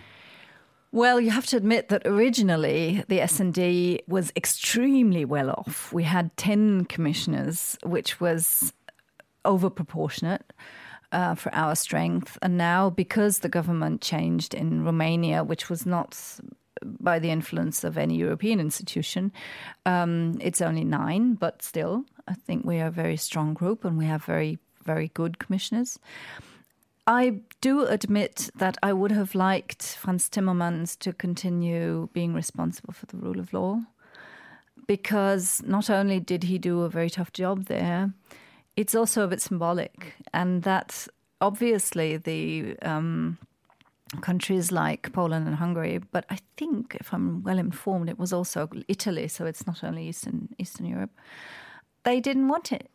Well, 0.92 1.20
you 1.20 1.30
have 1.30 1.46
to 1.48 1.58
admit 1.58 1.90
that 1.90 2.02
originally 2.06 3.04
the 3.08 3.22
S&D 3.22 4.02
was 4.08 4.32
extremely 4.36 5.24
well 5.24 5.52
off. 5.52 5.94
We 5.94 6.04
had 6.04 6.36
10 6.38 6.86
commissioners, 6.86 7.78
which 7.84 8.20
was 8.20 8.74
overproportionate 9.45 10.41
uh, 11.12 11.36
for 11.36 11.54
our 11.54 11.75
strength. 11.75 12.38
And 12.41 12.58
now, 12.58 12.89
because 12.89 13.39
the 13.39 13.49
government 13.49 14.02
changed 14.02 14.54
in 14.54 14.84
Romania, 14.84 15.43
which 15.43 15.69
was 15.69 15.86
not 15.86 16.39
by 16.84 17.19
the 17.19 17.30
influence 17.30 17.84
of 17.84 17.97
any 17.97 18.15
European 18.15 18.60
institution, 18.60 19.32
um, 19.86 20.38
it's 20.41 20.62
only 20.62 20.84
nine, 20.84 21.34
but 21.34 21.62
still, 21.62 22.06
I 22.28 22.34
think 22.34 22.65
we 22.65 22.80
are 22.80 22.88
a 22.88 22.91
very 22.91 23.17
strong 23.17 23.54
group 23.54 23.84
and 23.84 23.97
we 23.97 24.06
have 24.06 24.23
very, 24.23 24.60
very 24.86 25.10
good 25.10 25.39
commissioners. 25.39 25.99
I 27.08 27.41
do 27.60 27.86
admit 27.86 28.52
that 28.56 28.78
I 28.84 28.93
would 28.93 29.12
have 29.12 29.34
liked 29.34 29.97
Frans 29.97 30.30
Timmermans 30.30 30.97
to 30.99 31.12
continue 31.12 32.08
being 32.13 32.36
responsible 32.36 32.93
for 32.93 33.08
the 33.08 33.17
rule 33.17 33.39
of 33.39 33.52
law 33.52 33.82
because 34.86 35.62
not 35.65 35.89
only 35.89 36.19
did 36.19 36.43
he 36.43 36.60
do 36.60 36.82
a 36.82 36.89
very 36.89 37.10
tough 37.10 37.32
job 37.34 37.65
there, 37.65 38.13
it's 38.80 38.96
also 38.96 39.24
a 39.26 39.28
bit 39.28 39.42
symbolic, 39.42 40.13
and 40.34 40.63
that's 40.63 41.10
obviously 41.42 42.15
the 42.15 42.78
um, 42.82 43.38
countries 44.22 44.72
like 44.72 45.12
Poland 45.12 45.48
and 45.48 45.58
Hungary, 45.58 46.00
but 46.13 46.24
I 46.30 46.38
think, 46.56 46.96
if 46.98 47.13
I'm 47.13 47.44
well 47.44 47.60
informed, 47.60 48.10
it 48.10 48.18
was 48.18 48.32
also 48.32 48.70
Italy, 48.88 49.28
so 49.28 49.46
it's 49.46 49.68
not 49.68 49.84
only 49.84 50.08
Eastern 50.08 50.56
Eastern 50.58 50.86
Europe. 50.86 51.12
They 52.04 52.22
didn't 52.22 52.48
want 52.48 52.72
it. 52.72 52.89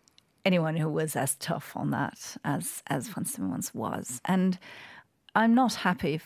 Anyone 0.46 0.76
who 0.76 0.88
was 0.88 1.16
as 1.16 1.34
tough 1.34 1.76
on 1.76 1.90
that 1.90 2.38
as 2.44 2.82
as 2.86 3.08
Frans 3.08 3.36
Timmermans 3.36 3.74
was, 3.74 4.22
and 4.24 4.58
I'm 5.34 5.54
not 5.54 5.74
happy 5.74 6.18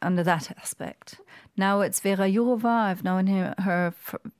under 0.00 0.22
that 0.22 0.50
aspect. 0.58 1.20
Now 1.56 1.80
it's 1.80 2.00
Vera 2.00 2.28
Jourova. 2.28 2.64
I've 2.64 3.04
known 3.04 3.26
her, 3.26 3.54
her 3.58 3.94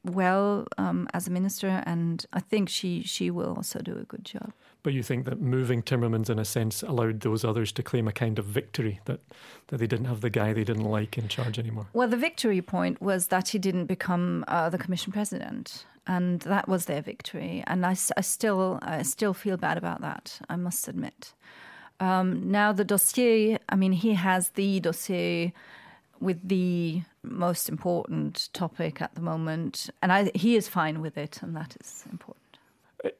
well 0.04 0.66
um, 0.78 1.08
as 1.12 1.28
a 1.28 1.30
minister, 1.30 1.82
and 1.86 2.24
I 2.32 2.40
think 2.40 2.68
she 2.68 3.02
she 3.02 3.30
will 3.30 3.54
also 3.54 3.80
do 3.80 3.96
a 3.98 4.04
good 4.04 4.24
job. 4.24 4.52
But 4.82 4.94
you 4.94 5.02
think 5.02 5.26
that 5.26 5.40
moving 5.40 5.82
Timmermans, 5.82 6.28
in 6.28 6.38
a 6.38 6.44
sense, 6.44 6.82
allowed 6.82 7.20
those 7.20 7.44
others 7.44 7.70
to 7.72 7.82
claim 7.82 8.08
a 8.08 8.12
kind 8.12 8.38
of 8.38 8.46
victory 8.46 9.00
that 9.04 9.20
that 9.68 9.78
they 9.78 9.86
didn't 9.86 10.06
have 10.06 10.20
the 10.20 10.30
guy 10.30 10.52
they 10.52 10.64
didn't 10.64 10.84
like 10.84 11.18
in 11.18 11.28
charge 11.28 11.58
anymore. 11.58 11.86
Well, 11.92 12.08
the 12.08 12.16
victory 12.16 12.62
point 12.62 13.00
was 13.00 13.28
that 13.28 13.48
he 13.48 13.58
didn't 13.58 13.86
become 13.86 14.44
uh, 14.48 14.70
the 14.70 14.78
commission 14.78 15.12
president, 15.12 15.86
and 16.06 16.40
that 16.40 16.66
was 16.66 16.86
their 16.86 17.02
victory. 17.02 17.62
And 17.66 17.86
I, 17.86 17.94
I 18.16 18.22
still 18.22 18.78
I 18.82 19.02
still 19.02 19.34
feel 19.34 19.56
bad 19.56 19.76
about 19.76 20.00
that. 20.00 20.40
I 20.48 20.56
must 20.56 20.88
admit. 20.88 21.34
Um, 22.00 22.50
now 22.50 22.72
the 22.72 22.84
dossier, 22.84 23.58
I 23.68 23.76
mean, 23.76 23.92
he 23.92 24.14
has 24.14 24.50
the 24.50 24.80
dossier 24.80 25.52
with 26.20 26.48
the 26.48 27.02
most 27.22 27.68
important 27.68 28.48
topic 28.52 29.00
at 29.02 29.14
the 29.14 29.20
moment, 29.20 29.90
and 30.00 30.12
I, 30.12 30.30
he 30.34 30.56
is 30.56 30.68
fine 30.68 31.00
with 31.00 31.16
it, 31.16 31.42
and 31.42 31.54
that 31.56 31.76
is 31.80 32.04
important. 32.10 32.58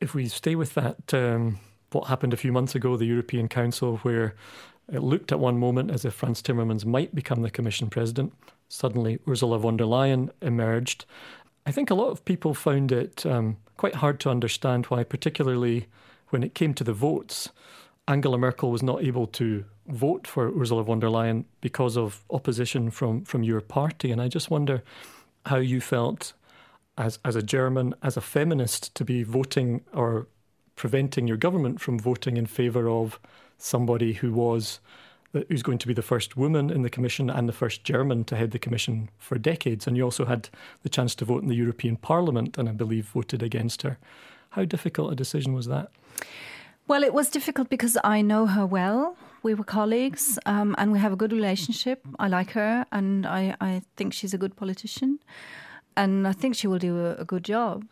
If 0.01 0.15
we 0.15 0.29
stay 0.29 0.55
with 0.55 0.75
that, 0.75 1.13
um, 1.13 1.59
what 1.91 2.09
happened 2.09 2.33
a 2.33 2.37
few 2.37 2.53
months 2.53 2.75
ago, 2.75 2.97
the 2.97 3.05
European 3.05 3.49
Council, 3.49 3.99
where 3.99 4.35
it 4.93 5.03
looked 5.03 5.33
at 5.33 5.41
one 5.41 5.59
moment 5.59 5.91
as 5.91 6.05
if 6.05 6.15
Frans 6.15 6.43
Timmermans 6.43 6.85
might 6.85 7.15
become 7.15 7.43
the 7.43 7.51
Commission 7.51 7.89
president. 7.89 8.33
Suddenly, 8.69 9.19
Ursula 9.29 9.59
von 9.59 9.77
der 9.77 9.85
Leyen 9.85 10.31
emerged. 10.41 11.05
I 11.67 11.73
think 11.73 11.91
a 11.91 11.95
lot 11.95 12.11
of 12.11 12.25
people 12.25 12.55
found 12.55 12.91
it 12.91 13.25
um, 13.25 13.57
quite 13.77 13.97
hard 13.97 14.19
to 14.21 14.31
understand 14.31 14.87
why, 14.87 15.05
particularly 15.05 15.87
when 16.31 16.43
it 16.43 16.55
came 16.55 16.75
to 16.75 16.85
the 16.85 16.93
votes, 16.93 17.51
Angela 18.09 18.39
Merkel 18.39 18.71
was 18.71 18.83
not 18.83 19.03
able 19.03 19.27
to 19.29 19.65
vote 19.87 20.27
for 20.27 20.51
Ursula 20.59 20.83
von 20.85 21.01
der 21.01 21.09
Leyen 21.09 21.45
because 21.61 21.97
of 21.97 22.25
opposition 22.31 22.91
from, 22.91 23.25
from 23.25 23.43
your 23.43 23.61
party. 23.61 24.11
And 24.11 24.21
I 24.21 24.29
just 24.29 24.51
wonder 24.51 24.83
how 25.47 25.57
you 25.57 25.81
felt 25.81 26.33
as, 26.99 27.19
as 27.25 27.37
a 27.37 27.43
German, 27.43 27.95
as 28.03 28.17
a 28.17 28.21
feminist, 28.21 28.95
to 28.97 29.05
be 29.05 29.23
voting 29.23 29.83
or 29.93 30.27
preventing 30.77 31.29
your 31.29 31.37
government 31.37 31.81
from 31.81 31.99
voting 31.99 32.37
in 32.37 32.47
favour 32.47 32.89
of 32.89 33.21
somebody 33.59 34.15
who 34.15 34.33
was 34.33 34.81
who's 35.49 35.63
going 35.63 35.79
to 35.79 35.87
be 35.87 35.95
the 35.95 36.03
first 36.03 36.37
woman 36.37 36.69
in 36.69 36.83
the 36.83 36.91
commission 36.91 37.31
and 37.31 37.49
the 37.49 37.55
first 37.55 37.85
German 37.85 38.23
to 38.25 38.37
head 38.37 38.51
the 38.51 38.59
commission 38.59 39.09
for 39.17 39.39
decades. 39.39 39.87
And 39.87 39.97
you 39.97 40.03
also 40.03 40.27
had 40.27 40.51
the 40.83 40.91
chance 40.91 41.15
to 41.15 41.25
vote 41.25 41.43
in 41.43 41.49
the 41.49 41.55
European 41.55 41.97
Parliament 41.97 42.59
and 42.59 42.69
I 42.69 42.73
believe 42.73 43.07
voted 43.07 43.43
against 43.43 43.81
her. 43.81 43.99
How 44.51 44.67
difficult 44.67 45.11
a 45.11 45.17
decision 45.17 45.55
was 45.55 45.67
that? 45.69 45.91
Well, 46.93 47.05
it 47.05 47.15
was 47.15 47.31
difficult 47.31 47.71
because 47.71 47.97
I 48.05 48.21
know 48.21 48.45
her 48.45 48.67
well. 48.67 49.17
We 49.43 49.55
were 49.55 49.65
colleagues 49.65 50.39
um, 50.45 50.75
and 50.77 50.93
we 50.93 50.99
have 50.99 51.11
a 51.11 51.17
good 51.17 51.33
relationship. 51.33 52.07
I 52.19 52.29
like 52.29 52.51
her 52.51 52.85
and 52.93 53.25
I, 53.25 53.57
I 53.63 53.81
think 53.97 54.13
she's 54.13 54.35
a 54.35 54.37
good 54.37 54.57
politician 54.57 55.19
and 55.97 56.29
I 56.29 56.35
think 56.35 56.55
she 56.55 56.67
will 56.67 56.79
do 56.79 56.99
a, 56.99 57.15
a 57.15 57.25
good 57.25 57.45
job. 57.45 57.87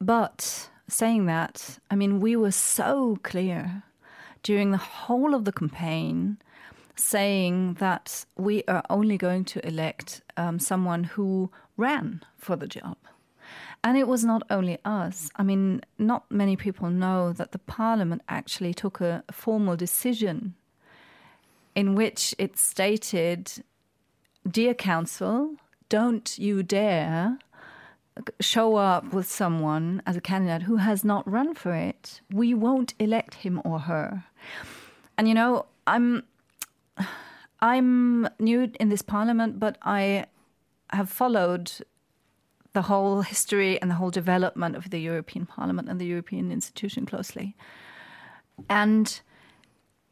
But 0.00 0.68
saying 0.88 1.26
that, 1.26 1.78
I 1.92 1.94
mean, 1.94 2.18
we 2.18 2.34
were 2.34 2.50
so 2.50 3.20
clear 3.22 3.84
during 4.42 4.72
the 4.72 4.78
whole 4.78 5.32
of 5.32 5.44
the 5.44 5.52
campaign 5.52 6.38
saying 6.96 7.74
that 7.74 8.26
we 8.36 8.64
are 8.66 8.82
only 8.90 9.16
going 9.16 9.44
to 9.44 9.64
elect 9.64 10.22
um, 10.36 10.58
someone 10.58 11.04
who 11.04 11.52
ran 11.76 12.24
for 12.36 12.56
the 12.56 12.66
job. 12.66 12.96
And 13.84 13.98
it 13.98 14.06
was 14.06 14.24
not 14.24 14.42
only 14.48 14.78
us. 14.84 15.30
I 15.36 15.42
mean, 15.42 15.82
not 15.98 16.30
many 16.30 16.56
people 16.56 16.88
know 16.88 17.32
that 17.32 17.52
the 17.52 17.58
parliament 17.58 18.22
actually 18.28 18.74
took 18.74 19.00
a, 19.00 19.24
formal 19.32 19.76
decision 19.76 20.54
in 21.74 21.94
which 21.94 22.34
it 22.38 22.58
stated 22.58 23.64
Dear 24.48 24.74
Council, 24.74 25.56
don't 25.88 26.38
you 26.38 26.62
dare 26.62 27.38
show 28.40 28.76
up 28.76 29.12
with 29.12 29.26
someone 29.26 30.02
as 30.06 30.16
a 30.16 30.20
candidate 30.20 30.62
who 30.62 30.76
has 30.76 31.04
not 31.04 31.28
run 31.30 31.54
for 31.54 31.74
it. 31.74 32.20
We 32.30 32.54
won't 32.54 32.94
elect 32.98 33.34
him 33.34 33.60
or 33.64 33.80
her. 33.80 34.24
And 35.16 35.28
you 35.28 35.34
know, 35.34 35.66
I'm 35.86 36.24
I'm 37.60 38.28
new 38.38 38.70
in 38.78 38.88
this 38.88 39.02
parliament, 39.02 39.58
but 39.58 39.78
I 39.82 40.26
have 40.90 41.08
followed 41.08 41.72
the 42.72 42.82
whole 42.82 43.22
history 43.22 43.80
and 43.80 43.90
the 43.90 43.94
whole 43.96 44.10
development 44.10 44.76
of 44.76 44.90
the 44.90 44.98
European 44.98 45.46
Parliament 45.46 45.88
and 45.88 46.00
the 46.00 46.06
European 46.06 46.50
institution 46.50 47.06
closely. 47.06 47.54
And 48.68 49.20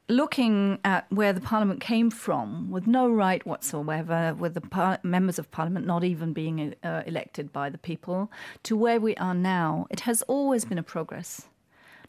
looking 0.09 0.79
at 0.85 1.11
where 1.11 1.33
the 1.33 1.40
Parliament 1.40 1.81
came 1.81 2.11
from, 2.11 2.70
with 2.70 2.87
no 2.87 3.09
right 3.09 3.46
whatsoever, 3.46 4.35
with 4.35 4.55
the 4.55 4.61
par- 4.61 4.99
members 5.03 5.38
of 5.38 5.51
Parliament 5.51 5.87
not 5.87 6.05
even 6.05 6.33
being 6.33 6.75
uh, 6.83 7.03
elected 7.07 7.53
by 7.53 7.70
the 7.70 7.79
people, 7.79 8.31
to 8.64 8.77
where 8.77 9.01
we 9.01 9.14
are 9.16 9.35
now, 9.35 9.87
it 9.90 10.01
has 10.01 10.23
always 10.23 10.64
been 10.64 10.79
a 10.79 10.83
progress. 10.83 11.49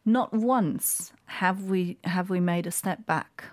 Not 0.03 0.33
once 0.33 1.13
have 1.25 1.65
we 1.65 1.97
have 2.03 2.29
we 2.29 2.39
made 2.39 2.65
a 2.65 2.71
step 2.71 3.05
back. 3.05 3.45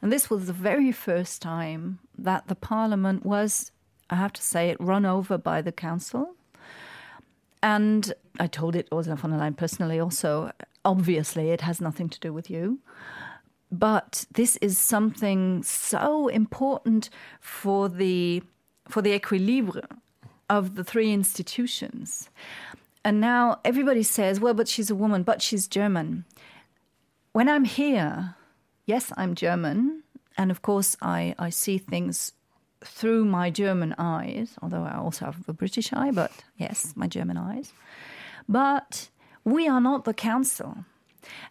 And 0.00 0.10
this 0.10 0.30
was 0.30 0.46
the 0.46 0.52
very 0.52 0.90
first 0.90 1.42
time 1.42 1.98
that 2.16 2.48
the 2.48 2.54
Parliament 2.54 3.26
was 3.26 3.70
I 4.14 4.16
have 4.16 4.32
to 4.34 4.42
say 4.42 4.70
it, 4.70 4.80
run 4.80 5.04
over 5.04 5.36
by 5.36 5.60
the 5.60 5.72
council. 5.72 6.36
And 7.64 8.12
I 8.38 8.46
told 8.46 8.76
it 8.76 8.86
Ursula 8.92 9.16
von 9.16 9.32
der 9.32 9.38
Leyen 9.38 9.56
personally 9.56 9.98
also. 9.98 10.52
Obviously, 10.84 11.50
it 11.50 11.62
has 11.62 11.80
nothing 11.80 12.08
to 12.10 12.20
do 12.20 12.32
with 12.32 12.48
you. 12.48 12.78
But 13.72 14.24
this 14.30 14.56
is 14.58 14.78
something 14.78 15.64
so 15.64 16.28
important 16.28 17.10
for 17.40 17.88
the 17.88 18.44
for 18.88 19.02
the 19.02 19.14
equilibre 19.14 19.88
of 20.48 20.76
the 20.76 20.84
three 20.84 21.12
institutions. 21.12 22.28
And 23.02 23.20
now 23.20 23.58
everybody 23.64 24.04
says, 24.04 24.38
well, 24.38 24.54
but 24.54 24.68
she's 24.68 24.90
a 24.90 24.94
woman, 24.94 25.24
but 25.24 25.42
she's 25.42 25.66
German. 25.66 26.24
When 27.32 27.48
I'm 27.48 27.64
here, 27.64 28.36
yes, 28.86 29.12
I'm 29.16 29.34
German. 29.34 30.04
And 30.38 30.52
of 30.52 30.62
course, 30.62 30.96
I, 31.02 31.34
I 31.36 31.50
see 31.50 31.78
things 31.78 32.32
through 32.84 33.24
my 33.24 33.50
German 33.50 33.94
eyes, 33.98 34.54
although 34.62 34.82
I 34.82 34.96
also 34.96 35.26
have 35.26 35.48
a 35.48 35.52
British 35.52 35.92
eye, 35.92 36.10
but 36.10 36.30
yes, 36.56 36.92
my 36.96 37.06
German 37.06 37.36
eyes. 37.36 37.72
But 38.48 39.08
we 39.44 39.68
are 39.68 39.80
not 39.80 40.04
the 40.04 40.14
council. 40.14 40.84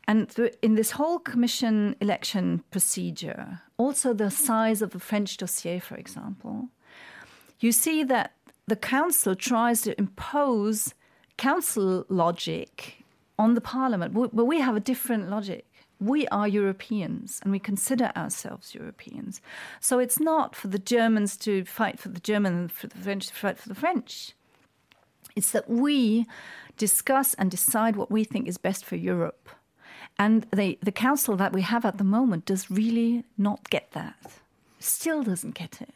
And 0.08 0.30
th- 0.30 0.56
in 0.62 0.76
this 0.76 0.91
whole 0.91 1.19
commission 1.19 1.96
election 2.00 2.63
procedure, 2.72 3.62
also 3.78 4.13
the 4.13 4.30
size 4.30 4.82
of 4.82 4.91
the 4.91 5.00
French 5.00 5.38
dossier, 5.38 5.80
for 5.80 5.96
example, 5.96 6.69
you 7.60 7.72
see 7.72 8.04
that 8.04 8.34
the 8.67 8.76
council 8.76 9.36
tries 9.36 9.82
to 9.82 9.98
impose 9.98 10.93
council 11.38 12.06
logic 12.10 13.04
on 13.39 13.56
the 13.56 13.62
parliament, 13.62 14.13
but 14.13 14.46
we 14.46 14.60
have 14.60 14.76
a 14.76 14.80
different 14.80 15.30
logic. 15.30 15.65
We 16.04 16.28
are 16.28 16.48
Europeans 16.48 17.39
and 17.42 17.52
we 17.52 17.60
consider 17.60 18.12
ourselves 18.18 18.76
Europeans. 18.76 19.39
So 19.80 20.00
it's 20.00 20.20
not 20.20 20.54
for 20.54 20.68
the 20.68 20.80
Germans 20.80 21.38
to 21.38 21.63
fight 21.63 21.98
for 21.98 22.10
the 22.10 22.20
German 22.20 22.54
and 22.54 22.72
for 22.72 22.88
the 22.88 22.98
French 22.98 23.28
to 23.28 23.34
fight 23.34 23.58
for 23.58 23.70
the 23.70 23.76
French. 23.76 24.34
It's 25.36 25.52
that 25.52 25.70
we 25.70 26.26
discuss 26.76 27.34
and 27.36 27.50
decide 27.50 27.96
what 27.96 28.12
we 28.12 28.26
think 28.26 28.48
is 28.48 28.58
best 28.58 28.84
for 28.84 28.98
Europe. 28.98 29.50
And 30.20 30.46
the, 30.54 30.78
the 30.82 30.92
council 30.92 31.38
that 31.38 31.54
we 31.54 31.62
have 31.62 31.86
at 31.86 31.98
the 31.98 32.04
moment 32.04 32.46
does 32.46 32.70
really 32.70 33.24
not 33.38 33.70
get 33.70 33.92
that, 33.94 34.34
still 34.80 35.24
doesn't 35.24 35.56
get 35.56 35.82
it. 35.82 35.96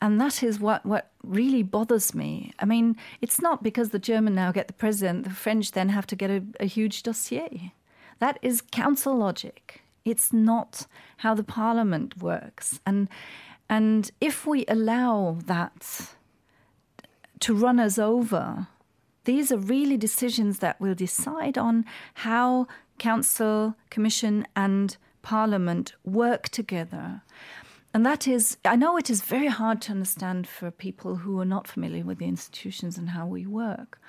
And 0.00 0.18
that 0.18 0.42
is 0.42 0.58
what, 0.58 0.86
what 0.86 1.10
really 1.22 1.62
bothers 1.62 2.14
me. 2.14 2.54
I 2.58 2.64
mean, 2.64 2.96
it's 3.20 3.40
not 3.40 3.62
because 3.62 3.90
the 3.90 3.98
German 3.98 4.34
now 4.34 4.50
get 4.50 4.66
the 4.66 4.72
president, 4.72 5.24
the 5.24 5.30
French 5.30 5.72
then 5.72 5.90
have 5.90 6.06
to 6.06 6.16
get 6.16 6.30
a, 6.30 6.42
a 6.58 6.64
huge 6.64 7.02
dossier. 7.02 7.74
That 8.20 8.38
is 8.40 8.62
council 8.62 9.16
logic. 9.16 9.82
It's 10.04 10.32
not 10.32 10.86
how 11.18 11.34
the 11.34 11.44
parliament 11.44 12.22
works. 12.22 12.80
And, 12.86 13.08
and 13.68 14.10
if 14.20 14.46
we 14.46 14.64
allow 14.68 15.38
that 15.46 16.12
to 17.40 17.54
run 17.54 17.80
us 17.80 17.98
over, 17.98 18.68
these 19.24 19.52
are 19.52 19.58
really 19.58 19.96
decisions 19.96 20.60
that 20.60 20.80
will 20.80 20.94
decide 20.94 21.58
on 21.58 21.84
how 22.14 22.66
council, 22.98 23.74
commission, 23.90 24.46
and 24.54 24.96
parliament 25.22 25.94
work 26.04 26.48
together. 26.48 27.22
And 27.92 28.06
that 28.06 28.28
is, 28.28 28.56
I 28.64 28.76
know 28.76 28.96
it 28.96 29.10
is 29.10 29.22
very 29.22 29.48
hard 29.48 29.82
to 29.82 29.92
understand 29.92 30.46
for 30.46 30.70
people 30.70 31.16
who 31.16 31.40
are 31.40 31.44
not 31.44 31.66
familiar 31.66 32.04
with 32.04 32.18
the 32.18 32.26
institutions 32.26 32.96
and 32.96 33.10
how 33.10 33.26
we 33.26 33.46
work. 33.46 34.00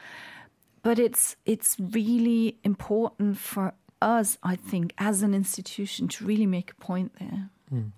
But 0.84 0.98
it's 0.98 1.36
it's 1.46 1.78
really 1.80 2.58
important 2.64 3.38
for 3.38 3.74
us, 4.02 4.38
I 4.44 4.56
think, 4.56 4.94
as 4.98 5.22
an 5.22 5.34
institution, 5.34 6.08
to 6.10 6.26
really 6.26 6.46
make 6.46 6.72
a 6.72 6.76
point 6.76 7.14
there. 7.20 7.50
Mm. 7.74 7.92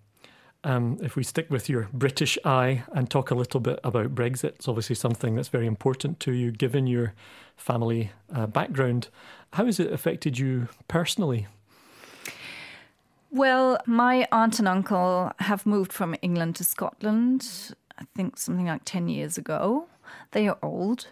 Um, 0.66 0.98
if 1.02 1.16
we 1.18 1.24
stick 1.24 1.50
with 1.50 1.68
your 1.68 1.90
British 1.92 2.38
eye 2.46 2.84
and 2.94 3.10
talk 3.10 3.32
a 3.32 3.36
little 3.36 3.60
bit 3.60 3.80
about 3.84 4.16
Brexit, 4.16 4.56
it's 4.56 4.68
obviously 4.68 4.96
something 4.96 5.36
that's 5.36 5.50
very 5.50 5.68
important 5.68 6.20
to 6.22 6.32
you, 6.32 6.52
given 6.52 6.88
your 6.88 7.14
family 7.58 8.12
uh, 8.34 8.48
background. 8.48 9.10
How 9.54 9.66
has 9.66 9.80
it 9.80 9.92
affected 9.92 10.40
you 10.40 10.70
personally? 10.88 11.48
Well, 13.30 13.78
my 13.86 14.28
aunt 14.32 14.60
and 14.60 14.68
uncle 14.68 15.32
have 15.40 15.66
moved 15.66 15.92
from 15.92 16.16
England 16.22 16.56
to 16.58 16.64
Scotland, 16.64 17.74
I 17.98 18.06
think 18.16 18.38
something 18.38 18.68
like 18.68 18.84
10 18.86 19.08
years 19.10 19.38
ago. 19.38 19.88
They 20.32 20.48
are 20.48 20.58
old 20.62 21.08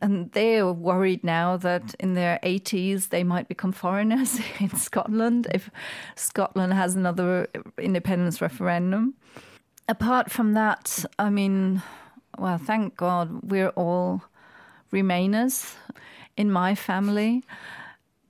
and 0.00 0.32
they 0.32 0.58
are 0.58 0.72
worried 0.72 1.22
now 1.22 1.56
that 1.58 1.94
in 1.98 2.14
their 2.14 2.38
80s 2.42 3.08
they 3.08 3.22
might 3.22 3.48
become 3.48 3.72
foreigners 3.72 4.40
in 4.60 4.74
Scotland 4.76 5.46
if 5.52 5.70
Scotland 6.16 6.72
has 6.72 6.96
another 6.96 7.48
independence 7.78 8.40
referendum. 8.40 9.14
Apart 9.88 10.30
from 10.30 10.54
that, 10.54 11.04
I 11.18 11.30
mean, 11.30 11.82
well, 12.38 12.58
thank 12.58 12.96
God 12.96 13.40
we're 13.42 13.70
all 13.70 14.22
Remainers 14.92 15.74
in 16.36 16.50
my 16.50 16.74
family. 16.74 17.44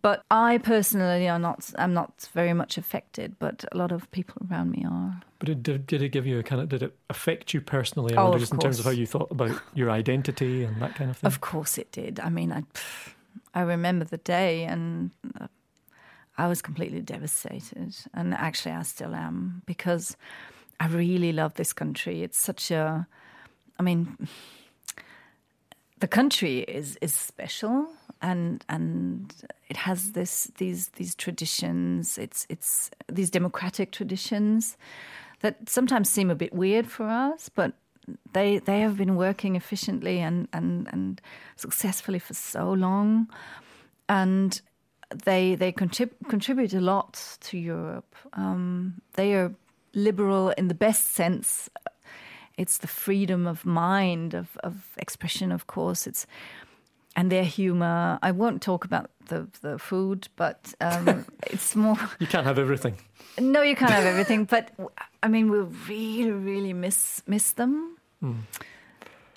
But 0.02 0.24
I 0.30 0.58
personally 0.58 1.28
are 1.28 1.38
not. 1.38 1.70
I'm 1.76 1.92
not 1.92 2.28
very 2.32 2.54
much 2.54 2.78
affected, 2.78 3.38
but 3.38 3.64
a 3.70 3.76
lot 3.76 3.92
of 3.92 4.10
people 4.12 4.46
around 4.50 4.70
me 4.70 4.84
are. 4.88 5.20
But 5.38 5.48
it, 5.50 5.62
did, 5.62 5.86
did 5.86 6.02
it 6.02 6.08
give 6.08 6.26
you 6.26 6.38
a 6.38 6.42
kind 6.42 6.62
of? 6.62 6.68
Did 6.70 6.82
it 6.82 6.96
affect 7.10 7.52
you 7.52 7.60
personally? 7.60 8.16
I 8.16 8.22
oh, 8.22 8.38
just 8.38 8.52
in 8.52 8.58
terms 8.58 8.78
of 8.78 8.86
how 8.86 8.92
you 8.92 9.06
thought 9.06 9.30
about 9.30 9.60
your 9.74 9.90
identity 9.90 10.64
and 10.64 10.80
that 10.80 10.94
kind 10.94 11.10
of 11.10 11.18
thing. 11.18 11.26
Of 11.26 11.40
course, 11.40 11.76
it 11.76 11.92
did. 11.92 12.18
I 12.20 12.30
mean, 12.30 12.50
I, 12.50 12.64
I 13.54 13.60
remember 13.60 14.06
the 14.06 14.18
day, 14.18 14.64
and 14.64 15.10
uh, 15.38 15.48
I 16.38 16.48
was 16.48 16.62
completely 16.62 17.00
devastated. 17.02 17.94
And 18.14 18.32
actually, 18.32 18.72
I 18.72 18.82
still 18.82 19.14
am 19.14 19.62
because 19.66 20.16
I 20.78 20.86
really 20.86 21.32
love 21.32 21.54
this 21.54 21.74
country. 21.74 22.22
It's 22.22 22.38
such 22.38 22.70
a. 22.70 23.06
I 23.78 23.82
mean 23.82 24.28
the 26.00 26.08
country 26.08 26.60
is 26.60 26.98
is 27.00 27.14
special 27.14 27.86
and 28.20 28.64
and 28.68 29.34
it 29.68 29.76
has 29.76 30.12
this 30.12 30.50
these 30.56 30.88
these 30.88 31.14
traditions. 31.14 32.18
It's 32.18 32.46
it's 32.48 32.90
these 33.08 33.30
democratic 33.30 33.92
traditions 33.92 34.76
that 35.40 35.68
sometimes 35.68 36.10
seem 36.10 36.30
a 36.30 36.34
bit 36.34 36.52
weird 36.52 36.86
for 36.86 37.06
us 37.06 37.48
but 37.48 37.72
they 38.32 38.58
they 38.58 38.80
have 38.80 38.96
been 38.96 39.16
working 39.16 39.56
efficiently 39.56 40.20
and 40.20 40.48
and 40.52 40.88
and 40.92 41.20
successfully 41.56 42.18
for 42.18 42.34
so 42.34 42.72
long. 42.72 43.28
And 44.08 44.60
they 45.24 45.54
they 45.54 45.72
contrib- 45.72 46.28
contribute 46.28 46.74
a 46.74 46.80
lot 46.80 47.38
to 47.40 47.58
Europe. 47.58 48.14
Um, 48.32 49.00
they 49.14 49.34
are 49.34 49.52
liberal 49.94 50.50
in 50.50 50.68
the 50.68 50.74
best 50.74 51.14
sense 51.14 51.68
it's 52.60 52.76
the 52.78 52.86
freedom 52.86 53.46
of 53.46 53.64
mind, 53.64 54.34
of, 54.34 54.58
of 54.62 54.74
expression, 54.98 55.50
of 55.50 55.66
course. 55.66 56.06
It's 56.06 56.26
and 57.16 57.32
their 57.32 57.44
humor. 57.44 58.18
I 58.22 58.30
won't 58.30 58.60
talk 58.62 58.84
about 58.84 59.10
the 59.28 59.48
the 59.62 59.78
food, 59.78 60.28
but 60.36 60.74
um, 60.80 61.24
it's 61.46 61.74
more. 61.74 61.96
You 62.18 62.26
can't 62.26 62.46
have 62.46 62.58
everything. 62.58 62.96
No, 63.38 63.62
you 63.62 63.74
can't 63.74 63.92
have 63.92 64.04
everything. 64.14 64.44
But 64.44 64.70
I 65.22 65.28
mean, 65.28 65.50
we 65.50 65.58
really, 65.88 66.30
really 66.30 66.72
miss 66.74 67.22
miss 67.26 67.52
them. 67.52 67.96
Mm. 68.22 68.40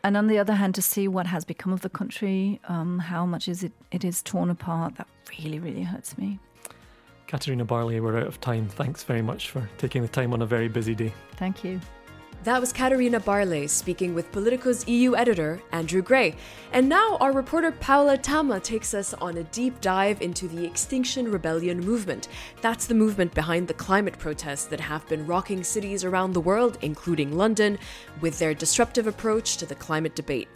And 0.04 0.18
on 0.18 0.28
the 0.28 0.38
other 0.38 0.56
hand, 0.56 0.76
to 0.76 0.82
see 0.82 1.08
what 1.08 1.26
has 1.28 1.46
become 1.46 1.72
of 1.72 1.80
the 1.80 1.90
country, 1.90 2.60
um, 2.68 3.00
how 3.00 3.26
much 3.26 3.48
is 3.48 3.64
it 3.64 3.72
it 3.92 4.04
is 4.04 4.22
torn 4.22 4.50
apart, 4.50 4.96
that 4.98 5.08
really, 5.40 5.60
really 5.60 5.84
hurts 5.84 6.18
me. 6.18 6.40
Katarina 7.28 7.64
Barley, 7.64 8.02
we're 8.02 8.18
out 8.18 8.28
of 8.28 8.42
time. 8.42 8.68
Thanks 8.68 9.04
very 9.04 9.22
much 9.22 9.50
for 9.50 9.68
taking 9.78 10.02
the 10.02 10.10
time 10.10 10.34
on 10.34 10.42
a 10.42 10.46
very 10.46 10.68
busy 10.68 10.94
day. 10.94 11.14
Thank 11.38 11.64
you. 11.64 11.80
That 12.44 12.60
was 12.60 12.74
Katarina 12.74 13.22
Barley 13.22 13.68
speaking 13.68 14.14
with 14.14 14.32
Politico's 14.34 14.86
EU 14.88 15.16
editor, 15.16 15.62
Andrew 15.72 16.02
Gray. 16.02 16.36
And 16.74 16.90
now 16.90 17.18
our 17.22 17.32
reporter 17.32 17.72
Paola 17.72 18.18
Tamma 18.18 18.62
takes 18.62 18.94
us 18.94 19.14
on 19.14 19.38
a 19.38 19.44
deep 19.46 19.80
dive 19.80 20.22
into 20.22 20.50
the 20.50 20.66
Extinction 20.66 21.32
Rebellion 21.32 21.80
movement. 21.80 22.28
That's 22.62 22.86
the 22.86 22.96
movement 22.96 23.34
behind 23.34 23.70
the 23.70 23.74
climate 23.74 24.20
protests 24.20 24.66
that 24.66 24.82
have 24.82 25.08
been 25.08 25.26
rocking 25.26 25.64
cities 25.64 26.04
around 26.04 26.34
the 26.34 26.42
world, 26.42 26.78
including 26.82 27.38
London, 27.38 27.80
with 28.20 28.38
their 28.40 28.54
disruptive 28.54 29.08
approach 29.08 29.56
to 29.58 29.66
the 29.66 29.76
climate 29.76 30.16
debate. 30.16 30.50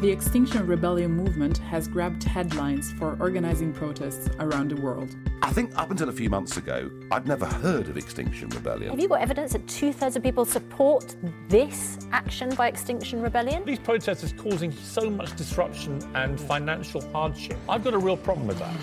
The 0.00 0.12
Extinction 0.12 0.64
Rebellion 0.64 1.10
movement 1.10 1.58
has 1.58 1.88
grabbed 1.88 2.22
headlines 2.22 2.92
for 2.92 3.16
organizing 3.18 3.72
protests 3.72 4.28
around 4.38 4.70
the 4.70 4.80
world. 4.80 5.16
I 5.42 5.52
think 5.52 5.76
up 5.76 5.90
until 5.90 6.08
a 6.08 6.12
few 6.12 6.30
months 6.30 6.56
ago, 6.56 6.88
I'd 7.10 7.26
never 7.26 7.46
heard 7.46 7.88
of 7.88 7.96
Extinction 7.96 8.48
Rebellion. 8.50 8.90
Have 8.90 9.00
you 9.00 9.08
got 9.08 9.20
evidence 9.20 9.54
that 9.54 9.66
two 9.66 9.92
thirds 9.92 10.14
of 10.14 10.22
people 10.22 10.44
support 10.44 11.16
this 11.48 11.98
action 12.12 12.54
by 12.54 12.68
Extinction 12.68 13.20
Rebellion? 13.20 13.64
These 13.64 13.80
protests 13.80 14.22
are 14.22 14.36
causing 14.36 14.70
so 14.70 15.10
much 15.10 15.34
disruption 15.34 16.00
and 16.14 16.40
financial 16.40 17.00
hardship. 17.10 17.58
I've 17.68 17.82
got 17.82 17.94
a 17.94 17.98
real 17.98 18.16
problem 18.16 18.46
with 18.46 18.60
that. 18.60 18.76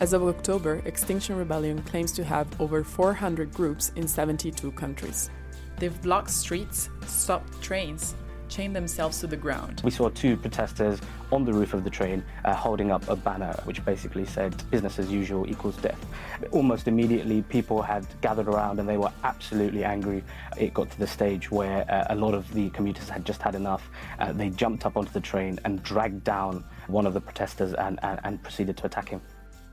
As 0.00 0.14
of 0.14 0.24
October, 0.24 0.82
Extinction 0.84 1.36
Rebellion 1.36 1.80
claims 1.82 2.10
to 2.10 2.24
have 2.24 2.60
over 2.60 2.82
400 2.82 3.54
groups 3.54 3.92
in 3.94 4.08
72 4.08 4.72
countries. 4.72 5.30
They've 5.78 6.02
blocked 6.02 6.30
streets, 6.30 6.90
stopped 7.06 7.62
trains, 7.62 8.16
chained 8.50 8.76
themselves 8.76 9.20
to 9.20 9.26
the 9.26 9.36
ground. 9.36 9.80
We 9.84 9.90
saw 9.90 10.08
two 10.10 10.36
protesters 10.36 11.00
on 11.32 11.44
the 11.44 11.52
roof 11.52 11.72
of 11.72 11.84
the 11.84 11.90
train 11.90 12.24
uh, 12.44 12.54
holding 12.54 12.90
up 12.90 13.08
a 13.08 13.16
banner 13.16 13.54
which 13.64 13.84
basically 13.84 14.26
said 14.26 14.52
business 14.70 14.98
as 14.98 15.10
usual 15.10 15.48
equals 15.48 15.76
death. 15.76 16.04
Almost 16.50 16.88
immediately, 16.88 17.42
people 17.42 17.80
had 17.80 18.04
gathered 18.20 18.48
around 18.48 18.80
and 18.80 18.88
they 18.88 18.96
were 18.96 19.12
absolutely 19.24 19.84
angry. 19.84 20.24
It 20.58 20.74
got 20.74 20.90
to 20.90 20.98
the 20.98 21.06
stage 21.06 21.50
where 21.50 21.90
uh, 21.90 22.06
a 22.10 22.16
lot 22.16 22.34
of 22.34 22.52
the 22.52 22.68
commuters 22.70 23.08
had 23.08 23.24
just 23.24 23.40
had 23.40 23.54
enough. 23.54 23.88
Uh, 24.18 24.32
they 24.32 24.50
jumped 24.50 24.84
up 24.84 24.96
onto 24.96 25.12
the 25.12 25.20
train 25.20 25.58
and 25.64 25.82
dragged 25.82 26.24
down 26.24 26.64
one 26.88 27.06
of 27.06 27.14
the 27.14 27.20
protesters 27.20 27.72
and, 27.74 27.98
and, 28.02 28.20
and 28.24 28.42
proceeded 28.42 28.76
to 28.78 28.86
attack 28.86 29.08
him. 29.08 29.20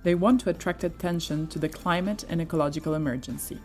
They 0.04 0.16
want 0.16 0.40
to 0.42 0.52
attract 0.52 0.84
attention 0.84 1.48
to 1.48 1.60
the 1.60 1.68
climate 1.68 2.24
and 2.30 2.40
ecological 2.40 2.94
emergency. 2.94 3.60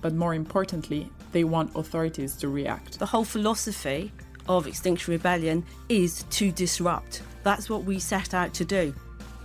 but 0.00 0.14
more 0.14 0.34
importantly, 0.34 1.10
they 1.32 1.44
want 1.44 1.74
authorities 1.74 2.36
to 2.36 2.48
react. 2.48 2.98
The 2.98 3.06
whole 3.06 3.24
philosophy 3.24 4.12
of 4.48 4.66
Extinction 4.66 5.12
Rebellion 5.12 5.64
is 5.88 6.24
to 6.30 6.50
disrupt. 6.50 7.22
That's 7.44 7.70
what 7.70 7.84
we 7.84 7.98
set 7.98 8.34
out 8.34 8.54
to 8.54 8.64
do. 8.64 8.94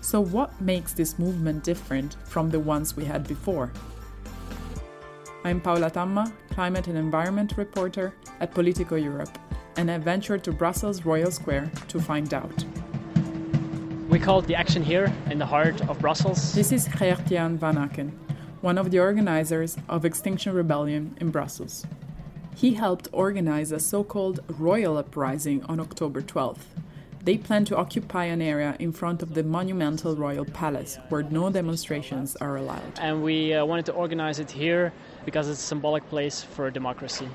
So, 0.01 0.19
what 0.19 0.59
makes 0.59 0.93
this 0.93 1.19
movement 1.19 1.63
different 1.63 2.17
from 2.25 2.49
the 2.49 2.59
ones 2.59 2.95
we 2.95 3.05
had 3.05 3.27
before? 3.27 3.71
I'm 5.45 5.61
Paola 5.61 5.91
Tamma, 5.91 6.31
climate 6.51 6.87
and 6.87 6.97
environment 6.97 7.53
reporter 7.57 8.13
at 8.39 8.53
Politico 8.53 8.95
Europe, 8.95 9.37
and 9.77 9.91
I 9.91 9.97
ventured 9.97 10.43
to 10.45 10.51
Brussels 10.51 11.05
Royal 11.05 11.31
Square 11.31 11.71
to 11.89 11.99
find 11.99 12.33
out. 12.33 12.65
We 14.09 14.19
called 14.19 14.45
the 14.45 14.55
action 14.55 14.83
here 14.83 15.13
in 15.29 15.39
the 15.39 15.45
heart 15.45 15.81
of 15.89 15.99
Brussels. 15.99 16.53
This 16.53 16.71
is 16.71 16.87
Geert-Jan 16.87 17.57
van 17.57 17.75
Aken, 17.75 18.11
one 18.61 18.77
of 18.77 18.91
the 18.91 18.99
organizers 18.99 19.75
of 19.89 20.05
Extinction 20.05 20.53
Rebellion 20.53 21.17
in 21.19 21.29
Brussels. 21.29 21.85
He 22.55 22.75
helped 22.75 23.07
organize 23.11 23.71
a 23.71 23.79
so 23.79 24.03
called 24.03 24.39
royal 24.47 24.97
uprising 24.97 25.63
on 25.63 25.79
October 25.79 26.21
12th. 26.21 26.65
They 27.23 27.37
plan 27.37 27.65
to 27.65 27.77
occupy 27.77 28.25
an 28.25 28.41
area 28.41 28.75
in 28.79 28.91
front 28.91 29.23
of 29.23 29.33
the 29.33 29.43
monumental 29.43 30.15
royal 30.15 30.45
palace 30.45 30.99
where 31.09 31.23
no 31.23 31.49
demonstrations 31.49 32.35
are 32.37 32.57
allowed. 32.57 32.99
And 32.99 33.23
we 33.23 33.53
uh, 33.53 33.65
wanted 33.65 33.85
to 33.87 33.93
organize 33.93 34.39
it 34.39 34.51
here 34.51 34.93
because 35.25 35.49
it's 35.49 35.59
a 35.59 35.65
symbolic 35.65 36.07
place 36.09 36.43
for 36.43 36.69
democracy. 36.69 37.27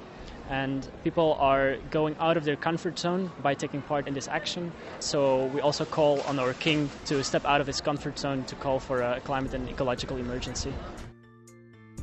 And 0.51 0.87
people 1.05 1.37
are 1.41 1.77
going 1.91 2.17
out 2.21 2.37
of 2.37 2.45
their 2.45 2.57
comfort 2.57 2.99
zone 2.99 3.31
by 3.43 3.55
taking 3.55 3.83
part 3.83 4.07
in 4.07 4.15
this 4.15 4.29
action. 4.29 4.73
So 5.01 5.47
we 5.47 5.61
also 5.61 5.85
call 5.85 6.21
on 6.23 6.39
our 6.39 6.53
king 6.55 6.91
to 7.07 7.25
step 7.25 7.45
out 7.45 7.61
of 7.61 7.67
his 7.67 7.81
comfort 7.81 8.19
zone 8.19 8.45
to 8.45 8.55
call 8.55 8.79
for 8.79 9.03
a 9.03 9.21
climate 9.21 9.53
and 9.53 9.69
ecological 9.69 10.17
emergency. 10.17 10.73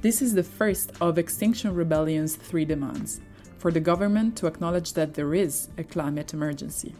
This 0.05 0.21
is 0.21 0.35
the 0.35 0.43
first 0.43 0.91
of 1.01 1.17
Extinction 1.17 1.73
Rebellion's 1.73 2.35
three 2.35 2.63
demands 2.63 3.21
for 3.57 3.71
the 3.71 3.79
government 3.79 4.37
to 4.37 4.45
acknowledge 4.45 4.93
that 4.93 5.15
there 5.15 5.33
is 5.33 5.69
a 5.79 5.83
climate 5.83 6.31
emergency. 6.31 6.93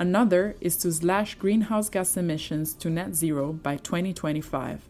Another 0.00 0.56
is 0.60 0.76
to 0.78 0.90
slash 0.90 1.36
greenhouse 1.36 1.88
gas 1.88 2.16
emissions 2.16 2.74
to 2.74 2.90
net 2.90 3.14
zero 3.14 3.52
by 3.52 3.76
2025. 3.76 4.82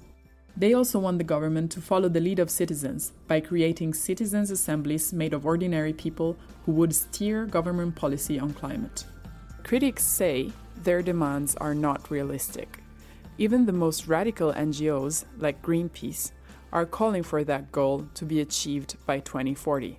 They 0.57 0.73
also 0.73 1.01
want 1.01 1.19
the 1.19 1.33
government 1.35 1.71
to 1.73 1.83
follow 1.83 2.09
the 2.09 2.19
lead 2.19 2.39
of 2.39 2.49
citizens 2.49 3.13
by 3.29 3.41
creating 3.41 3.93
citizens' 3.93 4.51
assemblies 4.51 5.13
made 5.13 5.35
of 5.35 5.45
ordinary 5.45 5.93
people 5.93 6.39
who 6.65 6.73
would 6.73 6.95
steer 6.95 7.45
government 7.45 7.95
policy 7.95 8.41
on 8.41 8.55
climate. 8.55 9.05
Critics 9.65 10.03
say 10.03 10.51
their 10.83 11.03
demands 11.03 11.57
are 11.57 11.75
not 11.75 12.11
realistic. 12.11 12.79
Even 13.37 13.67
the 13.67 13.81
most 13.85 14.07
radical 14.07 14.51
NGOs, 14.55 15.27
like 15.37 15.61
Greenpeace, 15.61 16.33
are 16.73 16.87
calling 16.87 17.23
for 17.23 17.45
that 17.45 17.73
goal 17.73 18.07
to 18.15 18.25
be 18.25 18.41
achieved 18.41 18.97
by 19.07 19.19
2040. 19.19 19.99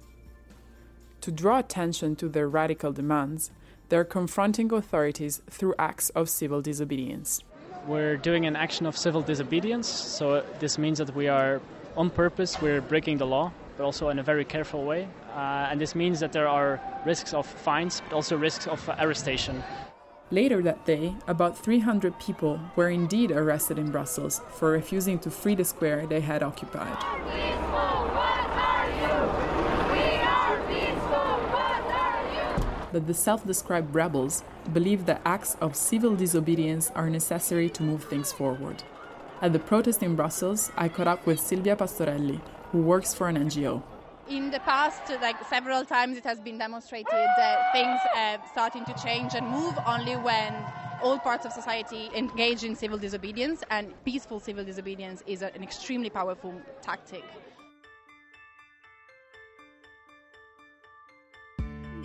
To 1.22 1.32
draw 1.32 1.60
attention 1.60 2.16
to 2.18 2.30
their 2.30 2.48
radical 2.48 2.92
demands, 2.92 3.52
they're 3.90 4.06
confronting 4.06 4.72
authorities 4.74 5.42
through 5.50 5.76
acts 5.78 6.10
of 6.12 6.30
civil 6.30 6.62
disobedience. 6.62 7.42
We're 7.86 8.18
doing 8.18 8.46
an 8.46 8.56
action 8.56 8.86
of 8.86 8.96
civil 8.96 9.22
disobedience, 9.22 9.88
so 9.88 10.44
this 10.60 10.78
means 10.78 10.98
that 11.00 11.14
we 11.16 11.28
are 11.28 11.62
on 11.98 12.10
purpose, 12.10 12.62
we're 12.62 12.82
breaking 12.82 13.18
the 13.18 13.28
law, 13.28 13.52
but 13.78 13.84
also 13.84 14.10
in 14.10 14.20
a 14.20 14.24
very 14.24 14.46
careful 14.46 14.86
way. 14.86 15.08
Uh, 15.36 15.68
and 15.70 15.80
this 15.80 15.96
means 15.96 16.20
that 16.20 16.32
there 16.32 16.48
are 16.48 16.80
risks 17.06 17.34
of 17.34 17.46
fines, 17.46 18.02
but 18.02 18.16
also 18.16 18.38
risks 18.38 18.68
of 18.68 18.88
arrestation. 19.00 19.64
Later 20.32 20.62
that 20.62 20.86
day, 20.86 21.14
about 21.28 21.58
300 21.58 22.18
people 22.18 22.58
were 22.78 22.90
indeed 22.90 23.32
arrested 23.32 23.78
in 23.78 23.92
Brussels 23.92 24.40
for 24.54 24.72
refusing 24.72 25.20
to 25.20 25.30
free 25.30 25.56
the 25.56 25.66
square 25.66 26.08
they 26.08 26.22
had 26.22 26.42
occupied. 26.42 26.98
But 32.94 33.08
the 33.08 33.14
self 33.14 33.46
described 33.46 33.94
rebels 33.94 34.46
believe 34.72 35.06
that 35.06 35.22
acts 35.26 35.58
of 35.60 35.76
civil 35.76 36.16
disobedience 36.16 36.92
are 36.96 37.10
necessary 37.10 37.70
to 37.70 37.84
move 37.84 38.06
things 38.06 38.32
forward. 38.32 38.84
At 39.42 39.52
the 39.52 39.60
protest 39.60 40.02
in 40.02 40.16
Brussels, 40.16 40.72
I 40.78 40.88
caught 40.88 41.08
up 41.08 41.26
with 41.26 41.42
Silvia 41.42 41.76
Pastorelli, 41.76 42.40
who 42.72 42.82
works 42.82 43.14
for 43.14 43.28
an 43.28 43.36
NGO. 43.36 43.84
In 44.30 44.52
the 44.52 44.60
past, 44.60 45.02
like 45.22 45.36
several 45.50 45.84
times, 45.84 46.18
it 46.18 46.24
has 46.24 46.40
been 46.40 46.58
demonstrated 46.58 47.08
that 47.12 47.74
things 47.74 48.00
are 48.16 48.40
starting 48.52 48.86
to 48.86 48.94
change 49.04 49.34
and 49.34 49.46
move 49.48 49.78
only 49.86 50.16
when 50.16 50.56
all 51.02 51.18
parts 51.18 51.46
of 51.46 51.52
society 51.52 52.10
engage 52.16 52.64
in 52.64 52.76
civil 52.76 52.98
disobedience, 52.98 53.64
and 53.72 53.94
peaceful 54.06 54.40
civil 54.40 54.64
disobedience 54.64 55.24
is 55.26 55.42
an 55.42 55.64
extremely 55.64 56.10
powerful 56.10 56.54
tactic. 56.82 57.24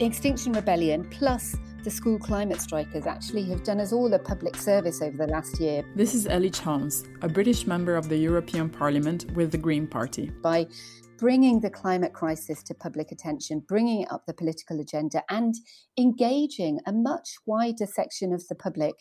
Extinction 0.01 0.53
Rebellion 0.53 1.09
plus 1.11 1.57
the 1.85 1.91
school 1.91 2.19
climate 2.19 2.61
strikers 2.61 3.07
actually 3.07 3.45
have 3.45 3.63
done 3.63 3.81
us 3.81 3.93
all 3.93 4.13
a 4.13 4.19
public 4.19 4.57
service 4.57 5.01
over 5.01 5.17
the 5.17 5.27
last 5.27 5.61
year. 5.61 5.85
This 5.95 6.15
is 6.15 6.27
Ellie 6.27 6.51
Chowns, 6.51 7.05
a 7.23 7.29
British 7.29 7.67
member 7.67 7.95
of 7.95 8.09
the 8.09 8.17
European 8.17 8.69
Parliament 8.69 9.31
with 9.33 9.53
the 9.53 9.59
Green 9.59 9.87
Party. 9.87 10.31
By 10.43 10.67
bringing 11.19 11.61
the 11.61 11.71
climate 11.71 12.13
crisis 12.13 12.63
to 12.65 12.75
public 12.75 13.11
attention, 13.11 13.63
bringing 13.67 14.07
up 14.11 14.25
the 14.27 14.35
political 14.35 14.81
agenda, 14.81 15.23
and 15.31 15.55
engaging 15.99 16.81
a 16.87 16.93
much 16.93 17.37
wider 17.47 17.87
section 17.87 18.33
of 18.33 18.47
the 18.49 18.55
public 18.55 18.95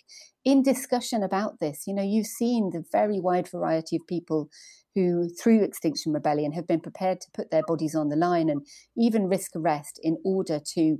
in 0.43 0.63
discussion 0.63 1.23
about 1.23 1.59
this. 1.59 1.83
You 1.87 1.93
know, 1.93 2.03
you've 2.03 2.27
seen 2.27 2.71
the 2.71 2.83
very 2.91 3.19
wide 3.19 3.49
variety 3.49 3.97
of 3.97 4.07
people 4.07 4.49
who, 4.93 5.29
through 5.29 5.63
Extinction 5.63 6.13
Rebellion, 6.13 6.53
have 6.53 6.67
been 6.67 6.79
prepared 6.79 7.21
to 7.21 7.27
put 7.33 7.51
their 7.51 7.63
bodies 7.67 7.95
on 7.95 8.09
the 8.09 8.15
line 8.15 8.49
and 8.49 8.65
even 8.97 9.27
risk 9.27 9.51
arrest 9.55 9.99
in 10.01 10.17
order 10.23 10.59
to 10.73 10.97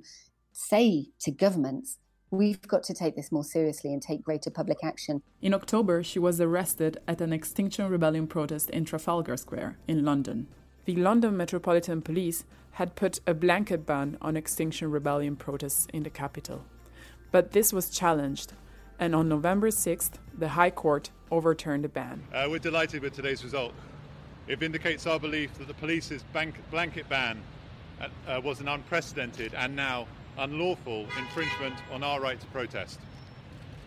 say 0.52 1.08
to 1.22 1.32
governments, 1.32 1.98
We've 2.32 2.62
got 2.68 2.84
to 2.84 2.94
take 2.94 3.16
this 3.16 3.32
more 3.32 3.44
seriously 3.44 3.94
and 3.94 4.02
take 4.02 4.24
greater 4.24 4.50
public 4.50 4.80
action. 4.84 5.22
In 5.42 5.54
October, 5.54 6.04
she 6.04 6.20
was 6.20 6.42
arrested 6.42 6.98
at 7.08 7.22
an 7.22 7.32
Extinction 7.32 7.88
Rebellion 7.88 8.28
protest 8.28 8.70
in 8.72 8.84
Trafalgar 8.84 9.38
Square 9.38 9.78
in 9.88 10.04
London. 10.04 10.48
The 10.86 10.96
London 10.96 11.36
Metropolitan 11.36 12.04
Police 12.04 12.46
had 12.74 12.96
put 12.96 13.20
a 13.26 13.34
blanket 13.34 13.88
ban 13.88 14.20
on 14.22 14.38
Extinction 14.38 14.92
Rebellion 14.92 15.36
protests 15.36 15.88
in 15.92 16.04
the 16.04 16.12
capital. 16.12 16.64
But 17.32 17.54
this 17.54 17.74
was 17.74 17.90
challenged, 17.90 18.54
and 19.00 19.16
on 19.16 19.28
November 19.28 19.70
6th, 19.70 20.12
the 20.38 20.50
High 20.50 20.70
Court 20.70 21.10
overturned 21.32 21.84
the 21.84 21.90
ban. 21.90 22.24
Uh, 22.32 22.46
we're 22.48 22.60
delighted 22.60 23.02
with 23.02 23.16
today's 23.16 23.44
result. 23.44 23.74
It 24.48 24.60
vindicates 24.60 25.08
our 25.08 25.20
belief 25.20 25.58
that 25.58 25.68
the 25.68 25.74
police's 25.74 26.22
bank- 26.34 26.62
blanket 26.70 27.10
ban 27.10 27.42
uh, 28.00 28.10
uh, 28.28 28.42
was 28.44 28.60
an 28.60 28.68
unprecedented 28.68 29.56
and 29.56 29.76
now 29.76 30.06
unlawful 30.38 31.08
infringement 31.18 31.76
on 31.92 32.04
our 32.04 32.22
right 32.22 32.40
to 32.40 32.48
protest. 32.48 33.00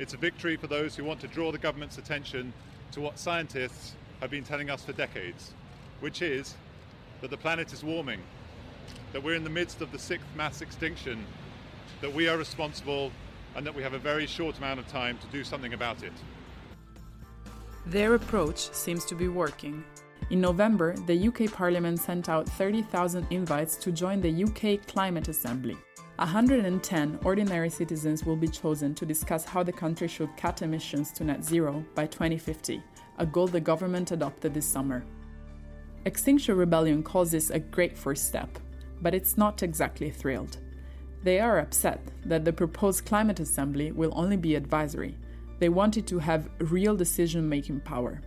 It's 0.00 0.14
a 0.14 0.16
victory 0.16 0.56
for 0.56 0.66
those 0.66 0.96
who 0.96 1.04
want 1.04 1.20
to 1.20 1.28
draw 1.28 1.52
the 1.52 1.58
government's 1.58 1.98
attention 1.98 2.52
to 2.90 3.00
what 3.00 3.20
scientists 3.20 3.94
have 4.20 4.30
been 4.32 4.42
telling 4.42 4.68
us 4.68 4.84
for 4.84 4.92
decades, 4.94 5.52
which 6.00 6.22
is 6.22 6.56
that 7.20 7.30
the 7.30 7.36
planet 7.36 7.72
is 7.72 7.82
warming, 7.82 8.20
that 9.12 9.22
we're 9.22 9.34
in 9.34 9.44
the 9.44 9.50
midst 9.50 9.80
of 9.80 9.90
the 9.92 9.98
sixth 9.98 10.26
mass 10.36 10.60
extinction, 10.60 11.24
that 12.00 12.12
we 12.12 12.28
are 12.28 12.36
responsible, 12.36 13.10
and 13.56 13.66
that 13.66 13.74
we 13.74 13.82
have 13.82 13.94
a 13.94 13.98
very 13.98 14.26
short 14.26 14.58
amount 14.58 14.78
of 14.78 14.86
time 14.88 15.18
to 15.18 15.26
do 15.28 15.42
something 15.42 15.74
about 15.74 16.02
it. 16.02 16.12
Their 17.86 18.14
approach 18.14 18.72
seems 18.72 19.04
to 19.06 19.14
be 19.14 19.28
working. 19.28 19.82
In 20.30 20.40
November, 20.40 20.94
the 21.06 21.28
UK 21.28 21.50
Parliament 21.50 21.98
sent 21.98 22.28
out 22.28 22.48
30,000 22.48 23.26
invites 23.30 23.76
to 23.76 23.90
join 23.90 24.20
the 24.20 24.44
UK 24.44 24.86
Climate 24.86 25.28
Assembly. 25.28 25.76
110 26.18 27.18
ordinary 27.24 27.70
citizens 27.70 28.24
will 28.24 28.36
be 28.36 28.48
chosen 28.48 28.94
to 28.94 29.06
discuss 29.06 29.44
how 29.44 29.62
the 29.62 29.72
country 29.72 30.08
should 30.08 30.36
cut 30.36 30.62
emissions 30.62 31.12
to 31.12 31.24
net 31.24 31.44
zero 31.44 31.84
by 31.94 32.06
2050, 32.06 32.82
a 33.18 33.24
goal 33.26 33.46
the 33.46 33.60
government 33.60 34.10
adopted 34.10 34.52
this 34.52 34.66
summer. 34.66 35.04
Extinction 36.04 36.56
Rebellion 36.56 37.02
calls 37.02 37.32
this 37.32 37.50
a 37.50 37.58
great 37.58 37.98
first 37.98 38.26
step, 38.26 38.58
but 39.02 39.14
it's 39.14 39.36
not 39.36 39.62
exactly 39.62 40.10
thrilled. 40.10 40.58
They 41.22 41.40
are 41.40 41.58
upset 41.58 42.00
that 42.24 42.44
the 42.44 42.52
proposed 42.52 43.04
climate 43.04 43.40
assembly 43.40 43.92
will 43.92 44.12
only 44.14 44.36
be 44.36 44.54
advisory. 44.54 45.16
They 45.58 45.68
wanted 45.68 46.06
to 46.06 46.20
have 46.20 46.48
real 46.58 46.96
decision 46.96 47.48
making 47.48 47.80
power. 47.80 48.22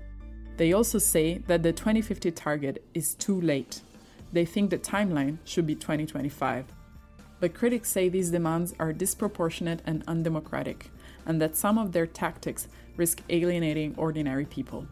They 0.57 0.73
also 0.73 0.99
say 0.99 1.39
that 1.47 1.63
the 1.63 1.71
2050 1.71 2.29
target 2.31 2.83
is 2.93 3.15
too 3.15 3.39
late. 3.39 3.81
They 4.33 4.45
think 4.45 4.69
the 4.69 4.77
timeline 4.77 5.37
should 5.45 5.65
be 5.65 5.75
2025. 5.75 6.65
But 7.39 7.53
critics 7.53 7.89
say 7.89 8.09
these 8.09 8.29
demands 8.29 8.75
are 8.79 8.93
disproportionate 8.93 9.81
and 9.85 10.03
undemocratic, 10.07 10.91
and 11.25 11.41
that 11.41 11.55
some 11.55 11.77
of 11.77 11.93
their 11.93 12.05
tactics 12.05 12.67
risk 12.97 13.21
alienating 13.29 13.95
ordinary 13.97 14.45
people, 14.45 14.85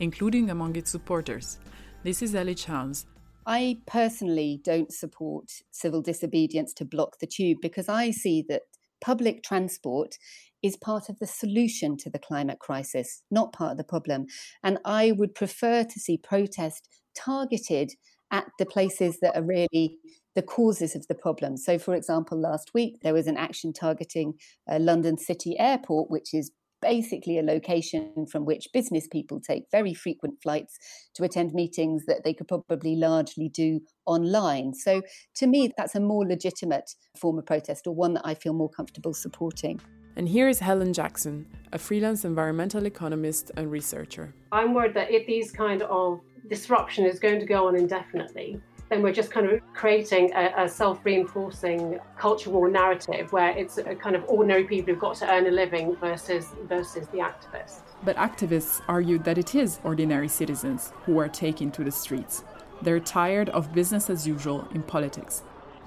including 0.00 0.50
among 0.50 0.76
its 0.76 0.90
supporters. 0.90 1.58
This 2.04 2.22
is 2.22 2.34
Ellie 2.34 2.54
Chowns. 2.54 3.06
I 3.44 3.78
personally 3.86 4.60
don't 4.62 4.92
support 4.92 5.50
civil 5.72 6.00
disobedience 6.00 6.72
to 6.74 6.84
block 6.84 7.18
the 7.18 7.26
tube 7.26 7.58
because 7.60 7.88
I 7.88 8.12
see 8.12 8.44
that 8.48 8.62
public 9.00 9.42
transport 9.42 10.16
is 10.62 10.76
part 10.76 11.08
of 11.08 11.18
the 11.18 11.26
solution 11.26 11.96
to 11.98 12.10
the 12.10 12.20
climate 12.20 12.60
crisis, 12.60 13.22
not 13.32 13.52
part 13.52 13.72
of 13.72 13.78
the 13.78 13.84
problem. 13.84 14.26
And 14.62 14.78
I 14.84 15.10
would 15.10 15.34
prefer 15.34 15.82
to 15.82 16.00
see 16.00 16.18
protest 16.18 16.88
targeted 17.16 17.92
at 18.30 18.46
the 18.60 18.66
places 18.66 19.18
that 19.20 19.36
are 19.36 19.42
really 19.42 19.96
the 20.36 20.42
causes 20.42 20.94
of 20.94 21.06
the 21.08 21.14
problem. 21.16 21.56
So, 21.56 21.80
for 21.80 21.94
example, 21.94 22.40
last 22.40 22.70
week 22.74 23.00
there 23.02 23.14
was 23.14 23.26
an 23.26 23.36
action 23.36 23.72
targeting 23.72 24.34
uh, 24.70 24.78
London 24.78 25.18
City 25.18 25.58
Airport, 25.58 26.10
which 26.10 26.32
is 26.32 26.52
basically 26.80 27.38
a 27.38 27.42
location 27.42 28.26
from 28.30 28.44
which 28.44 28.68
business 28.72 29.06
people 29.10 29.40
take 29.40 29.64
very 29.70 29.94
frequent 29.94 30.34
flights 30.42 30.78
to 31.14 31.24
attend 31.24 31.52
meetings 31.52 32.04
that 32.06 32.24
they 32.24 32.34
could 32.34 32.48
probably 32.48 32.96
largely 32.96 33.48
do 33.48 33.80
online. 34.06 34.74
So, 34.74 35.02
to 35.36 35.46
me, 35.46 35.72
that's 35.76 35.94
a 35.94 36.00
more 36.00 36.26
legitimate 36.26 36.90
form 37.16 37.38
of 37.38 37.46
protest 37.46 37.86
or 37.86 37.94
one 37.94 38.14
that 38.14 38.22
I 38.24 38.34
feel 38.34 38.52
more 38.52 38.70
comfortable 38.70 39.14
supporting. 39.14 39.80
And 40.16 40.28
here 40.28 40.48
is 40.48 40.58
Helen 40.58 40.92
Jackson, 40.92 41.46
a 41.72 41.78
freelance 41.78 42.24
environmental 42.24 42.86
economist 42.86 43.52
and 43.56 43.70
researcher. 43.70 44.34
I'm 44.50 44.74
worried 44.74 44.94
that 44.94 45.12
if 45.12 45.26
these 45.26 45.52
kind 45.52 45.82
of 45.82 46.20
disruption 46.48 47.04
is 47.04 47.20
going 47.20 47.38
to 47.38 47.46
go 47.46 47.68
on 47.68 47.76
indefinitely, 47.76 48.60
then 48.88 49.02
we're 49.02 49.12
just 49.12 49.30
kind 49.30 49.46
of 49.48 49.60
creating 49.74 50.32
a, 50.34 50.64
a 50.64 50.68
self 50.68 51.04
reinforcing 51.04 51.98
culture 52.18 52.50
war 52.50 52.68
narrative 52.70 53.32
where 53.32 53.50
it's 53.50 53.78
a 53.78 53.94
kind 53.94 54.16
of 54.16 54.24
ordinary 54.28 54.64
people 54.64 54.92
who've 54.92 55.00
got 55.00 55.16
to 55.16 55.30
earn 55.30 55.46
a 55.46 55.50
living 55.50 55.96
versus, 55.96 56.46
versus 56.68 57.06
the 57.08 57.18
activists. 57.18 57.80
But 58.04 58.16
activists 58.16 58.80
argued 58.88 59.24
that 59.24 59.38
it 59.38 59.54
is 59.54 59.80
ordinary 59.84 60.28
citizens 60.28 60.92
who 61.04 61.18
are 61.18 61.28
taking 61.28 61.70
to 61.72 61.84
the 61.84 61.90
streets. 61.90 62.44
They're 62.82 63.00
tired 63.00 63.48
of 63.50 63.72
business 63.72 64.08
as 64.08 64.26
usual 64.26 64.68
in 64.72 64.82
politics. 64.82 65.42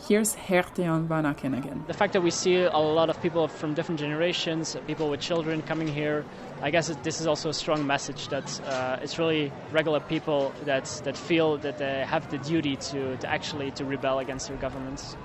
Here's 0.08 0.36
Gert-Jan 0.36 1.08
van 1.08 1.26
Aken 1.26 1.58
again. 1.58 1.84
The 1.88 1.94
fact 1.94 2.14
that 2.14 2.22
we 2.22 2.32
see 2.32 2.64
a 2.64 2.78
lot 2.78 3.10
of 3.10 3.22
people 3.22 3.48
from 3.48 3.76
different 3.76 4.00
generations, 4.00 4.76
people 4.88 5.10
with 5.10 5.20
children 5.20 5.62
coming 5.62 5.88
here, 5.88 6.26
I 6.64 6.70
guess 6.70 6.90
this 7.02 7.20
is 7.20 7.26
also 7.26 7.50
a 7.50 7.54
strong 7.54 7.88
message 7.88 8.28
that 8.28 8.62
uh, 8.68 9.00
it's 9.02 9.18
really 9.18 9.52
regular 9.72 10.00
people 10.00 10.54
that, 10.66 10.86
that 11.04 11.18
feel 11.18 11.58
that 11.58 11.80
they 11.80 12.06
have 12.06 12.30
the 12.30 12.38
duty 12.38 12.76
to, 12.76 13.18
to 13.18 13.28
actually 13.28 13.72
to 13.72 13.86
rebel 13.86 14.20
against 14.20 14.48
their 14.48 14.58
governments. 14.58 15.18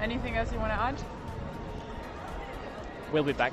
Anything 0.00 0.36
else 0.36 0.52
you 0.52 0.58
want 0.58 0.72
to 0.72 0.80
add? 0.80 1.02
We'll 3.12 3.24
be 3.24 3.34
back. 3.34 3.52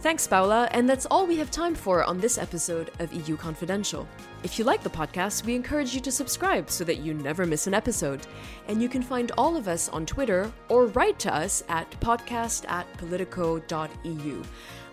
Thanks, 0.00 0.26
Paola, 0.26 0.66
and 0.72 0.88
that's 0.88 1.04
all 1.10 1.26
we 1.26 1.36
have 1.36 1.50
time 1.50 1.74
for 1.74 2.02
on 2.04 2.18
this 2.18 2.38
episode 2.38 2.90
of 3.00 3.12
EU 3.12 3.36
Confidential. 3.36 4.08
If 4.42 4.58
you 4.58 4.64
like 4.64 4.82
the 4.82 4.88
podcast, 4.88 5.44
we 5.44 5.54
encourage 5.54 5.94
you 5.94 6.00
to 6.00 6.10
subscribe 6.10 6.70
so 6.70 6.84
that 6.84 7.00
you 7.00 7.12
never 7.12 7.44
miss 7.44 7.66
an 7.66 7.74
episode. 7.74 8.26
And 8.68 8.80
you 8.80 8.88
can 8.88 9.02
find 9.02 9.30
all 9.36 9.56
of 9.56 9.68
us 9.68 9.90
on 9.90 10.06
Twitter 10.06 10.50
or 10.70 10.86
write 10.86 11.18
to 11.18 11.34
us 11.34 11.62
at 11.68 11.90
podcast 12.00 12.66
at 12.70 12.90
politico.eu. 12.96 14.42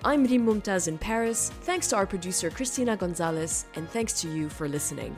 I'm 0.03 0.25
Rym 0.25 0.45
Momtaz 0.45 0.89
in 0.89 0.97
Paris. 0.97 1.51
Thanks 1.61 1.87
to 1.87 1.95
our 1.95 2.05
producer 2.05 2.49
Christina 2.49 2.97
Gonzalez, 2.97 3.65
and 3.75 3.89
thanks 3.89 4.19
to 4.21 4.29
you 4.29 4.49
for 4.49 4.67
listening. 4.67 5.17